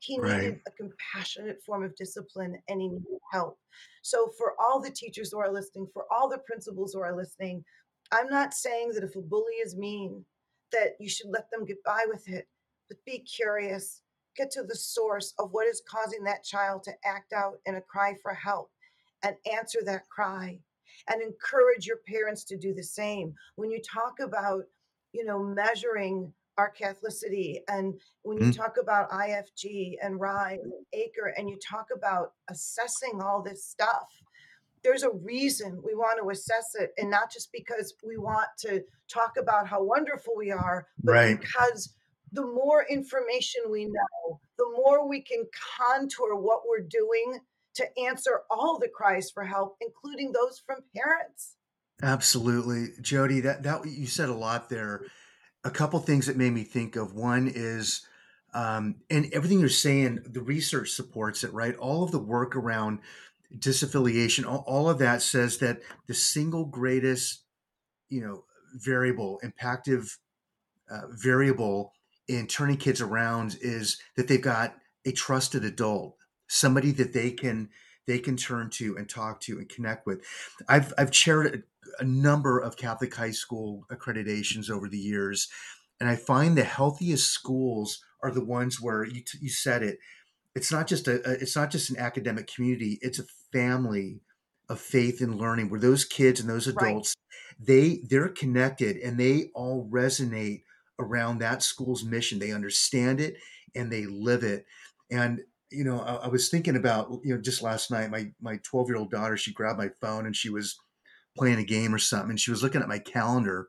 He 0.00 0.18
Right. 0.20 0.42
needed 0.42 0.60
a 0.66 0.70
compassionate 0.72 1.62
form 1.64 1.84
of 1.84 1.96
discipline 1.96 2.62
and 2.68 2.82
he 2.82 2.88
needed 2.88 3.18
help. 3.32 3.58
So, 4.02 4.30
for 4.36 4.54
all 4.60 4.80
the 4.80 4.90
teachers 4.90 5.32
who 5.32 5.38
are 5.38 5.50
listening, 5.50 5.88
for 5.94 6.04
all 6.12 6.28
the 6.28 6.38
principals 6.38 6.92
who 6.92 7.00
are 7.00 7.16
listening, 7.16 7.64
I'm 8.12 8.28
not 8.28 8.52
saying 8.52 8.92
that 8.92 9.04
if 9.04 9.16
a 9.16 9.22
bully 9.22 9.54
is 9.54 9.74
mean, 9.74 10.26
that 10.72 10.96
you 11.00 11.08
should 11.08 11.30
let 11.30 11.50
them 11.50 11.64
get 11.64 11.82
by 11.84 12.04
with 12.08 12.28
it, 12.28 12.46
but 12.88 13.04
be 13.04 13.20
curious. 13.20 14.02
Get 14.36 14.50
to 14.52 14.62
the 14.64 14.74
source 14.74 15.32
of 15.38 15.52
what 15.52 15.66
is 15.66 15.82
causing 15.88 16.24
that 16.24 16.44
child 16.44 16.82
to 16.84 16.92
act 17.04 17.32
out 17.32 17.60
in 17.66 17.76
a 17.76 17.80
cry 17.80 18.14
for 18.22 18.34
help 18.34 18.70
and 19.22 19.36
answer 19.50 19.80
that 19.84 20.08
cry 20.08 20.58
and 21.08 21.22
encourage 21.22 21.86
your 21.86 21.98
parents 22.06 22.44
to 22.44 22.56
do 22.56 22.74
the 22.74 22.82
same. 22.82 23.34
When 23.56 23.70
you 23.70 23.80
talk 23.80 24.20
about, 24.20 24.64
you 25.12 25.24
know, 25.24 25.38
measuring 25.42 26.32
our 26.56 26.72
Catholicity 26.72 27.60
and 27.68 28.00
when 28.22 28.38
you 28.38 28.46
Mhm. 28.46 28.56
talk 28.56 28.76
about 28.76 29.10
IFG 29.10 29.98
and 30.00 30.20
RISE 30.20 30.60
and 30.62 30.86
ACRE 30.92 31.28
and 31.36 31.48
you 31.48 31.58
talk 31.58 31.90
about 31.90 32.34
assessing 32.48 33.20
all 33.20 33.42
this 33.42 33.64
stuff, 33.64 34.08
there's 34.82 35.02
a 35.02 35.10
reason 35.10 35.82
we 35.82 35.94
want 35.94 36.20
to 36.20 36.30
assess 36.30 36.74
it 36.74 36.92
and 36.98 37.10
not 37.10 37.32
just 37.32 37.50
because 37.52 37.94
we 38.04 38.18
want 38.18 38.48
to 38.58 38.84
talk 39.08 39.36
about 39.36 39.66
how 39.66 39.82
wonderful 39.82 40.34
we 40.36 40.50
are, 40.52 40.86
but 41.04 41.12
Right. 41.12 41.40
because 41.40 41.94
the 42.34 42.46
more 42.46 42.84
information 42.90 43.62
we 43.70 43.84
know, 43.84 44.40
the 44.58 44.66
more 44.76 45.08
we 45.08 45.20
can 45.20 45.44
contour 45.78 46.34
what 46.34 46.62
we're 46.68 46.86
doing 46.86 47.38
to 47.74 47.98
answer 47.98 48.40
all 48.50 48.78
the 48.78 48.88
cries 48.88 49.30
for 49.30 49.44
help, 49.44 49.76
including 49.80 50.32
those 50.32 50.60
from 50.64 50.78
parents. 50.94 51.56
Absolutely. 52.02 52.88
Jodee, 53.00 53.42
that 53.44 53.62
that 53.62 53.86
you 53.86 54.06
said 54.06 54.28
a 54.28 54.34
lot 54.34 54.68
there. 54.68 55.06
A 55.62 55.70
couple 55.70 55.98
things 56.00 56.26
that 56.26 56.36
made 56.36 56.52
me 56.52 56.64
think 56.64 56.96
of. 56.96 57.14
One 57.14 57.50
is 57.52 58.06
um, 58.52 58.96
and 59.10 59.28
everything 59.32 59.60
you're 59.60 59.68
saying, 59.68 60.20
the 60.26 60.40
research 60.40 60.90
supports 60.90 61.42
it, 61.42 61.52
right? 61.52 61.74
All 61.76 62.04
of 62.04 62.12
the 62.12 62.20
work 62.20 62.54
around 62.54 63.00
disaffiliation, 63.56 64.46
all, 64.46 64.64
all 64.66 64.88
of 64.88 64.98
that 64.98 65.22
says 65.22 65.58
that 65.58 65.80
the 66.06 66.14
single 66.14 66.64
greatest, 66.64 67.42
you 68.08 68.20
know, 68.20 68.44
variable, 68.74 69.40
impactive 69.44 70.18
uh, 70.90 71.06
variable 71.10 71.92
in 72.28 72.46
turning 72.46 72.76
kids 72.76 73.00
around 73.00 73.56
is 73.60 73.98
that 74.16 74.28
they've 74.28 74.40
got 74.40 74.76
a 75.04 75.12
trusted 75.12 75.64
adult, 75.64 76.16
somebody 76.48 76.90
that 76.92 77.12
they 77.12 77.30
can 77.30 77.68
they 78.06 78.18
can 78.18 78.36
turn 78.36 78.68
to 78.68 78.96
and 78.96 79.08
talk 79.08 79.40
to 79.40 79.58
and 79.58 79.68
connect 79.68 80.06
with. 80.06 80.24
I've 80.68 80.92
I've 80.98 81.10
chaired 81.10 81.64
a, 81.98 82.02
a 82.02 82.04
number 82.04 82.58
of 82.58 82.76
Catholic 82.76 83.14
high 83.14 83.30
school 83.30 83.86
accreditations 83.90 84.70
over 84.70 84.88
the 84.88 84.98
years, 84.98 85.48
and 86.00 86.08
I 86.08 86.16
find 86.16 86.56
the 86.56 86.64
healthiest 86.64 87.30
schools 87.30 88.02
are 88.22 88.30
the 88.30 88.44
ones 88.44 88.80
where 88.80 89.04
you 89.04 89.20
t- 89.22 89.38
you 89.40 89.50
said 89.50 89.82
it. 89.82 89.98
It's 90.54 90.72
not 90.72 90.86
just 90.86 91.08
a, 91.08 91.16
a 91.28 91.32
it's 91.34 91.56
not 91.56 91.70
just 91.70 91.90
an 91.90 91.98
academic 91.98 92.46
community. 92.46 92.98
It's 93.02 93.18
a 93.18 93.24
family 93.52 94.20
of 94.68 94.80
faith 94.80 95.20
and 95.20 95.34
learning 95.36 95.68
where 95.68 95.80
those 95.80 96.04
kids 96.04 96.40
and 96.40 96.48
those 96.48 96.68
Right. 96.72 96.88
adults 96.88 97.14
they 97.60 98.00
they're 98.08 98.28
connected 98.28 98.96
and 98.96 99.18
they 99.18 99.50
all 99.54 99.88
resonate 99.92 100.62
around 100.98 101.38
that 101.38 101.62
school's 101.62 102.04
mission. 102.04 102.38
They 102.38 102.52
understand 102.52 103.20
it 103.20 103.36
and 103.74 103.90
they 103.90 104.06
live 104.06 104.42
it. 104.42 104.66
And 105.10 105.40
you 105.70 105.84
know, 105.84 106.00
I, 106.00 106.26
I 106.26 106.28
was 106.28 106.48
thinking 106.48 106.76
about 106.76 107.10
you 107.24 107.34
know 107.34 107.40
just 107.40 107.62
last 107.62 107.90
night, 107.90 108.10
my 108.10 108.30
my 108.40 108.58
twelve 108.62 108.88
year 108.88 108.96
old 108.96 109.10
daughter, 109.10 109.36
she 109.36 109.52
grabbed 109.52 109.78
my 109.78 109.90
phone 110.00 110.26
and 110.26 110.36
she 110.36 110.50
was 110.50 110.78
playing 111.36 111.58
a 111.58 111.64
game 111.64 111.94
or 111.94 111.98
something, 111.98 112.30
and 112.30 112.40
she 112.40 112.50
was 112.50 112.62
looking 112.62 112.80
at 112.80 112.88
my 112.88 112.98
calendar. 112.98 113.68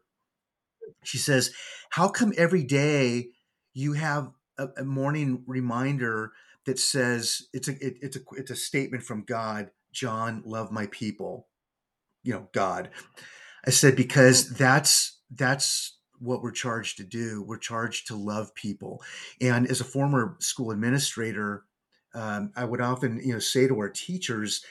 She 1.04 1.18
says, 1.18 1.52
"How 1.92 2.08
come 2.08 2.34
every 2.38 2.64
day 2.64 3.30
you 3.74 3.94
have 3.94 4.32
a, 4.58 4.68
a 4.78 4.84
morning 4.84 5.44
reminder 5.48 6.32
that 6.66 6.80
says 6.80 7.44
it's 7.54 7.68
a 7.68 7.74
it, 7.86 7.98
it's 8.02 8.18
a 8.18 8.22
it's 8.34 8.52
a 8.52 8.56
statement 8.56 9.04
from 9.04 9.24
God, 9.24 9.72
John, 9.92 10.44
love 10.46 10.72
my 10.72 10.88
people." 10.88 11.48
You 12.24 12.34
know, 12.34 12.50
God. 12.54 12.90
I 13.66 13.72
said 13.72 13.96
because 13.96 14.50
mm. 14.50 14.58
that's 14.58 15.20
that's 15.32 15.95
what 16.20 16.42
we're 16.42 16.52
charged 16.52 16.98
to 16.98 17.04
do. 17.04 17.44
We're 17.44 17.58
charged 17.58 18.08
to 18.08 18.16
love 18.16 18.54
people. 18.56 19.02
And 19.42 19.68
as 19.68 19.82
a 19.82 19.86
former 19.86 20.36
school 20.40 20.72
administrator, 20.72 21.64
um, 22.14 22.52
I 22.56 22.66
would 22.66 22.82
often, 22.82 23.20
you 23.24 23.34
know, 23.34 23.40
say 23.40 23.68
to 23.68 23.78
our 23.80 23.90
teachers, 23.90 24.64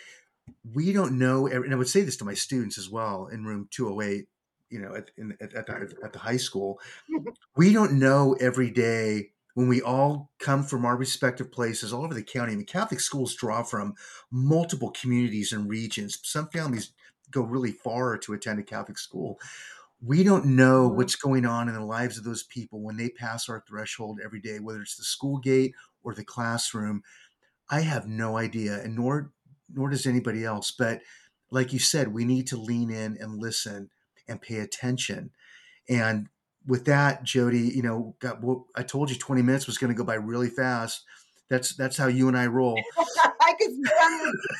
we 0.74 0.92
don't 0.92 1.18
know, 1.18 1.46
and 1.46 1.72
I 1.72 1.76
would 1.76 1.88
say 1.88 2.02
this 2.02 2.16
to 2.18 2.24
my 2.24 2.34
students 2.34 2.78
as 2.78 2.90
well 2.90 3.28
in 3.32 3.44
room 3.44 3.68
208, 3.70 4.26
you 4.70 4.80
know, 4.80 4.94
at, 4.94 5.10
in, 5.16 5.36
at, 5.40 5.54
at, 5.54 5.66
the, 5.66 5.96
at 6.04 6.12
the 6.12 6.18
high 6.18 6.36
school. 6.36 6.80
We 7.56 7.72
don't 7.72 8.00
know 8.00 8.36
every 8.40 8.72
day 8.72 9.30
when 9.54 9.68
we 9.68 9.80
all 9.80 10.32
come 10.40 10.64
from 10.64 10.84
our 10.84 10.96
respective 10.96 11.52
places 11.52 11.92
all 11.92 12.04
over 12.04 12.14
the 12.14 12.22
county. 12.22 12.52
I 12.52 12.56
mean, 12.56 12.66
Catholic 12.66 12.98
schools 12.98 13.36
draw 13.36 13.62
from 13.62 13.94
multiple 14.32 14.90
communities 14.90 15.52
and 15.52 15.68
regions. 15.68 16.18
Some 16.24 16.48
families 16.48 16.90
go 17.30 17.42
really 17.42 17.72
far 17.72 18.18
to 18.18 18.32
attend 18.32 18.58
a 18.58 18.64
Catholic 18.64 18.98
school. 18.98 19.38
We 20.04 20.22
don't 20.22 20.44
know 20.44 20.88
what's 20.88 21.16
going 21.16 21.46
on 21.46 21.68
in 21.68 21.74
the 21.74 21.84
lives 21.84 22.18
of 22.18 22.24
those 22.24 22.42
people 22.42 22.82
when 22.82 22.96
they 22.96 23.08
pass 23.08 23.48
our 23.48 23.64
threshold 23.66 24.20
every 24.22 24.40
day, 24.40 24.58
whether 24.58 24.82
it's 24.82 24.96
the 24.96 25.04
school 25.04 25.38
gate 25.38 25.72
or 26.02 26.14
the 26.14 26.24
classroom. 26.24 27.02
I 27.70 27.80
have 27.80 28.06
no 28.06 28.36
idea, 28.36 28.82
and 28.82 28.94
nor 28.96 29.32
nor 29.72 29.88
does 29.88 30.06
anybody 30.06 30.44
else. 30.44 30.70
But 30.70 31.00
like 31.50 31.72
you 31.72 31.78
said, 31.78 32.12
we 32.12 32.24
need 32.24 32.46
to 32.48 32.56
lean 32.56 32.90
in 32.90 33.16
and 33.18 33.38
listen 33.40 33.90
and 34.28 34.42
pay 34.42 34.58
attention. 34.58 35.30
And 35.88 36.28
with 36.66 36.84
that, 36.86 37.24
Jodee, 37.24 37.74
you 37.74 37.82
know, 37.82 38.16
got, 38.20 38.42
well, 38.42 38.66
I 38.74 38.82
told 38.82 39.10
you 39.10 39.16
20 39.16 39.42
minutes 39.42 39.66
was 39.66 39.78
going 39.78 39.92
to 39.92 39.96
go 39.96 40.04
by 40.04 40.14
really 40.14 40.50
fast. 40.50 41.04
That's 41.50 41.74
that's 41.76 41.96
how 41.96 42.06
you 42.06 42.28
and 42.28 42.36
I 42.36 42.46
roll. 42.46 42.78
I 43.40 43.54
could 43.58 43.72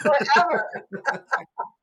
forever. 0.02 0.68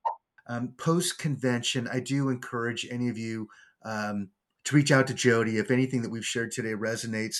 Um, 0.51 0.73
Post 0.77 1.17
convention, 1.17 1.87
I 1.91 2.01
do 2.01 2.27
encourage 2.27 2.85
any 2.91 3.07
of 3.07 3.17
you 3.17 3.47
um, 3.85 4.29
to 4.65 4.75
reach 4.75 4.91
out 4.91 5.07
to 5.07 5.13
Jodee 5.13 5.59
if 5.59 5.71
anything 5.71 6.01
that 6.01 6.11
we've 6.11 6.25
shared 6.25 6.51
today 6.51 6.73
resonates. 6.73 7.37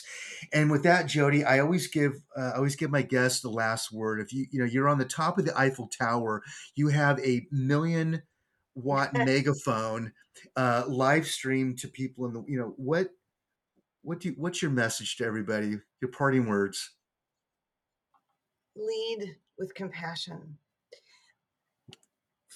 And 0.54 0.72
with 0.72 0.84
that, 0.84 1.08
Jodee, 1.08 1.46
I 1.46 1.60
always 1.60 1.88
give 1.88 2.14
uh, 2.38 2.52
I 2.54 2.56
always 2.56 2.78
give 2.78 2.90
my 2.90 3.02
guests 3.02 3.42
the 3.42 3.50
last 3.50 3.92
word. 3.92 4.22
If 4.22 4.32
you 4.32 4.46
you 4.50 4.60
know 4.60 4.66
you're 4.66 4.88
on 4.88 4.98
the 4.98 5.06
top 5.06 5.38
of 5.38 5.46
the 5.46 5.58
Eiffel 5.60 5.88
Tower, 5.88 6.42
you 6.76 6.88
have 6.88 7.20
a 7.20 7.46
million 7.52 8.22
watt 8.76 9.14
megaphone 9.14 10.14
uh, 10.56 10.86
live 10.88 11.28
stream 11.28 11.76
to 11.78 11.90
people 11.90 12.26
in 12.28 12.34
the 12.34 12.44
you 12.48 12.58
know 12.58 12.74
what 12.78 13.10
what 14.04 14.22
do 14.22 14.30
you, 14.30 14.36
what's 14.38 14.62
your 14.62 14.72
message 14.72 15.18
to 15.18 15.26
everybody? 15.26 15.78
Your 16.02 16.12
parting 16.12 16.48
words. 16.48 16.92
Lead 18.78 19.36
with 19.60 19.76
compassion. 19.76 20.58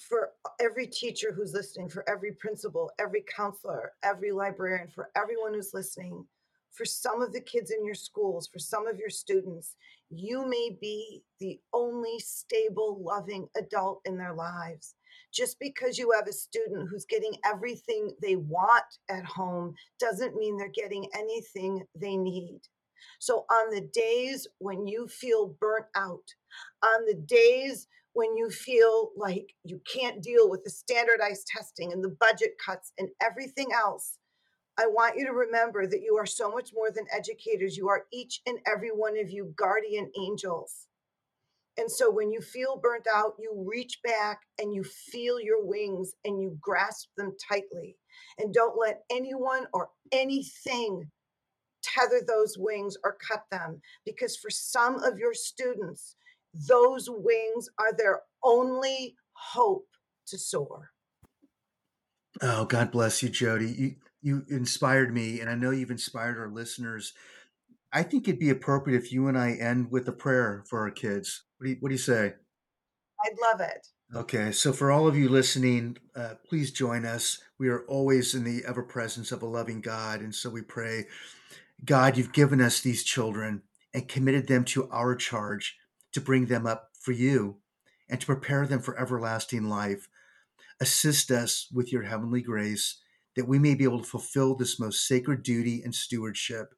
For 0.08 0.34
every 0.62 0.86
teacher 0.86 1.34
who's 1.34 1.54
listening, 1.54 1.89
for 1.89 2.08
every 2.08 2.34
principal, 2.34 2.91
every 3.00 3.24
counselor, 3.36 3.94
every 4.04 4.32
librarian, 4.32 4.88
for 4.88 5.10
everyone 5.15 5.56
who's 5.56 5.74
listening, 5.74 6.28
for 6.72 6.86
some 6.86 7.24
of 7.24 7.34
the 7.34 7.41
kids 7.41 7.72
in 7.72 7.84
your 7.84 7.96
schools, 7.96 8.48
for 8.48 8.60
some 8.60 8.86
of 8.86 9.00
your 9.00 9.10
students, 9.10 9.76
you 10.12 10.48
may 10.48 10.78
be 10.80 11.24
the 11.39 11.60
only 11.74 12.20
stable, 12.20 13.02
loving 13.04 13.48
adult 13.58 14.02
in 14.06 14.15
their 14.15 14.34
lives. 14.34 14.94
Just 15.34 15.60
because 15.60 15.98
you 15.98 16.12
have 16.12 16.28
a 16.28 16.34
student 16.34 16.88
who's 16.88 17.06
getting 17.06 17.34
everything 17.44 18.12
they 18.22 18.36
want 18.36 18.86
at 19.10 19.26
home 19.26 19.74
doesn't 20.00 20.36
mean 20.36 20.56
they're 20.56 20.70
getting 20.70 21.08
anything 21.15 21.84
they 21.96 22.15
need. 22.15 22.60
So, 23.20 23.46
on 23.50 23.74
the 23.74 23.89
days 23.91 24.46
when 24.60 24.86
you 24.86 25.08
feel 25.08 25.56
burnt 25.60 25.88
out, 25.96 26.24
on 26.84 27.06
the 27.08 27.15
days 27.15 27.88
when 28.15 28.38
you 28.38 28.49
feel 28.49 29.12
like 29.17 29.54
you 29.65 29.82
can't 29.93 30.23
deal 30.23 30.49
with 30.49 30.63
the 30.63 30.69
standardized 30.69 31.47
testing 31.47 31.91
and 31.91 32.01
the 32.01 32.15
budget 32.17 32.54
cuts 32.65 32.93
and 32.97 33.10
everything 33.21 33.67
else, 33.73 34.17
I 34.80 34.88
want 34.88 35.17
you 35.17 35.25
to 35.25 35.34
remember 35.34 35.86
that 35.86 36.01
you 36.01 36.15
are 36.17 36.25
so 36.25 36.49
much 36.49 36.71
more 36.73 36.91
than 36.91 37.06
educators. 37.13 37.75
You 37.75 37.89
are 37.89 38.06
each 38.13 38.41
and 38.45 38.58
every 38.65 38.89
one 38.89 39.19
of 39.19 39.30
you 39.30 39.54
guardian 39.58 40.10
angels. 40.17 40.88
And 41.78 41.91
so 41.91 42.10
when 42.10 42.32
you 42.32 42.39
feel 42.39 42.80
burnt 42.82 43.06
out, 43.13 43.34
you 43.38 43.51
reach 43.67 43.99
back 44.01 44.39
and 44.60 44.73
you 44.73 44.86
feel 45.12 45.38
your 45.41 45.65
wings 45.65 46.13
and 46.23 46.41
you 46.41 46.58
grasp 46.62 47.10
them 47.17 47.34
tightly. 47.49 47.97
And 48.38 48.54
don't 48.54 48.80
let 48.80 49.01
anyone 49.12 49.67
or 49.73 49.89
anything 50.13 51.12
tether 51.84 52.21
those 52.25 52.58
wings 52.58 52.95
or 53.04 53.17
cut 53.30 53.43
them 53.51 53.82
because 54.06 54.38
for 54.38 54.49
some 54.49 55.04
of 55.04 55.19
your 55.19 55.34
students, 55.34 56.15
those 56.68 57.10
wings 57.10 57.70
are 57.80 57.94
their 57.98 58.22
only 58.44 59.15
hope 59.34 59.88
to 60.28 60.38
soar. 60.38 60.91
Oh, 62.41 62.65
God 62.65 62.91
bless 62.91 63.24
you, 63.24 63.30
Jodee. 63.30 63.78
You 63.78 63.96
you 64.22 64.44
inspired 64.50 65.13
me, 65.13 65.39
and 65.39 65.50
I 65.50 65.56
know 65.56 65.70
you've 65.70 65.91
inspired 65.91 66.39
our 66.39 66.50
listeners. 66.50 67.13
I 67.94 68.02
think 68.02 68.28
it'd 68.28 68.39
be 68.39 68.50
appropriate 68.50 68.98
if 68.98 69.12
you 69.12 69.28
and 69.28 69.38
I 69.38 69.52
end 69.52 69.91
with 69.91 70.08
a 70.08 70.12
prayer 70.12 70.63
for 70.68 70.82
our 70.82 70.89
kids. 70.89 71.44
What 71.58 71.65
do 71.65 71.72
you, 71.72 71.78
what 71.80 71.89
do 71.89 71.94
you 71.94 72.00
say? 72.00 72.34
I'd 73.24 73.38
love 73.39 73.62
it. 73.62 73.88
Okay, 74.15 74.52
so 74.52 74.74
for 74.74 74.91
all 74.91 75.08
of 75.08 75.15
you 75.15 75.30
listening, 75.30 75.98
uh, 76.15 76.34
please 76.48 76.72
join 76.72 77.06
us. 77.06 77.39
We 77.60 77.70
are 77.70 77.86
always 77.86 78.34
in 78.34 78.44
the 78.44 78.63
ever 78.68 78.84
presence 78.84 79.32
of 79.32 79.44
a 79.44 79.48
loving 79.48 79.80
God, 79.80 80.22
and 80.22 80.34
so 80.34 80.50
we 80.50 80.63
pray, 80.63 81.06
God, 81.86 82.18
you've 82.18 82.34
given 82.34 82.62
us 82.62 82.82
these 82.82 83.04
children, 83.04 83.62
and 83.94 84.08
committed 84.08 84.48
them 84.48 84.65
to 84.65 84.89
our 84.89 85.15
charge 85.15 85.78
to 86.15 86.21
bring 86.21 86.45
them 86.45 86.65
up 86.65 86.91
for 86.97 87.12
you 87.12 87.58
and 88.10 88.21
to 88.21 88.25
prepare 88.25 88.65
them 88.65 88.82
for 88.82 88.97
everlasting 88.97 89.67
life. 89.67 90.08
Assist 90.80 91.30
us 91.30 91.67
with 91.73 91.91
your 91.91 92.04
heavenly 92.04 92.41
grace 92.41 93.01
that 93.36 93.49
we 93.49 93.60
may 93.60 93.75
be 93.75 93.84
able 93.84 93.99
to 93.99 94.08
fulfill 94.08 94.56
this 94.56 94.80
most 94.80 95.06
sacred 95.06 95.43
duty 95.43 95.82
and 95.84 95.93
stewardship. 95.93 96.73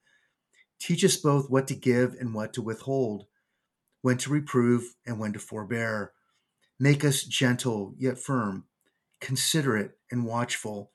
Teach 0.79 1.03
us 1.05 1.17
both 1.17 1.51
what 1.51 1.67
to 1.67 1.75
give 1.75 2.15
and 2.19 2.33
what 2.33 2.51
to 2.53 2.63
withhold, 2.63 3.25
when 4.01 4.17
to 4.17 4.31
reprove 4.31 4.95
and 5.05 5.19
when 5.19 5.33
to 5.33 5.39
forbear. 5.39 6.13
Make 6.79 7.05
us 7.05 7.21
gentle 7.21 7.93
yet 7.95 8.17
firm, 8.17 8.65
considerate 9.21 9.91
and 10.09 10.25
watchful, 10.25 10.93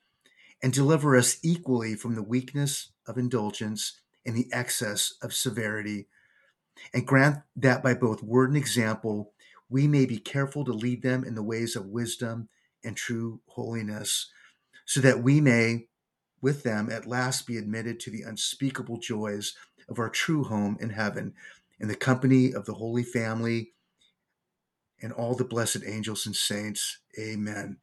and 0.60 0.72
deliver 0.72 1.16
us 1.16 1.38
equally 1.44 1.94
from 1.94 2.16
the 2.16 2.24
weakness 2.24 2.90
of 3.06 3.18
indulgence 3.18 4.00
and 4.26 4.36
the 4.36 4.48
excess 4.52 5.14
of 5.22 5.32
severity. 5.32 6.08
And 6.92 7.06
grant 7.06 7.38
that 7.56 7.82
by 7.82 7.94
both 7.94 8.22
word 8.22 8.50
and 8.50 8.56
example, 8.56 9.32
we 9.68 9.86
may 9.86 10.04
be 10.06 10.18
careful 10.18 10.64
to 10.64 10.72
lead 10.72 11.02
them 11.02 11.24
in 11.24 11.34
the 11.34 11.42
ways 11.42 11.76
of 11.76 11.86
wisdom 11.86 12.48
and 12.84 12.96
true 12.96 13.40
holiness, 13.46 14.30
so 14.84 15.00
that 15.00 15.22
we 15.22 15.40
may, 15.40 15.86
with 16.40 16.62
them, 16.62 16.90
at 16.90 17.06
last 17.06 17.46
be 17.46 17.56
admitted 17.56 18.00
to 18.00 18.10
the 18.10 18.22
unspeakable 18.22 18.98
joys 18.98 19.54
of 19.88 19.98
our 19.98 20.10
true 20.10 20.44
home 20.44 20.76
in 20.80 20.90
heaven, 20.90 21.34
in 21.80 21.88
the 21.88 21.96
company 21.96 22.52
of 22.52 22.66
the 22.66 22.74
Holy 22.74 23.02
Family 23.02 23.72
and 25.00 25.12
all 25.12 25.34
the 25.34 25.44
blessed 25.44 25.82
angels 25.86 26.26
and 26.26 26.36
saints. 26.36 26.98
Amen. 27.18 27.78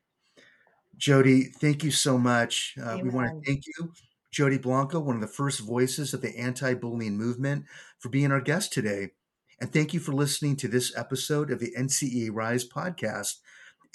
Jodee, 0.98 1.54
thank 1.56 1.84
you 1.84 1.92
so 1.92 2.18
much. 2.18 2.76
Uh, 2.82 3.00
we 3.02 3.10
want 3.10 3.30
to 3.30 3.46
thank 3.46 3.64
you, 3.66 3.92
Jodee 4.34 4.62
Blanco, 4.62 5.00
one 5.00 5.16
of 5.16 5.22
the 5.22 5.28
first 5.28 5.62
voices 5.62 6.14
of 6.14 6.22
the 6.22 6.38
anti 6.38 6.74
bullying 6.74 7.18
movement, 7.18 7.66
for 7.98 8.10
being 8.10 8.32
our 8.32 8.42
guest 8.42 8.72
today. 8.72 9.10
And 9.60 9.74
thank 9.74 9.94
you 9.94 10.00
for 10.00 10.14
listening 10.14 10.56
to 10.58 10.68
this 10.68 10.96
episode 10.96 11.50
of 11.52 11.60
the 11.60 11.74
NCEA 11.78 12.30
Rise 12.32 12.68
podcast. 12.68 13.38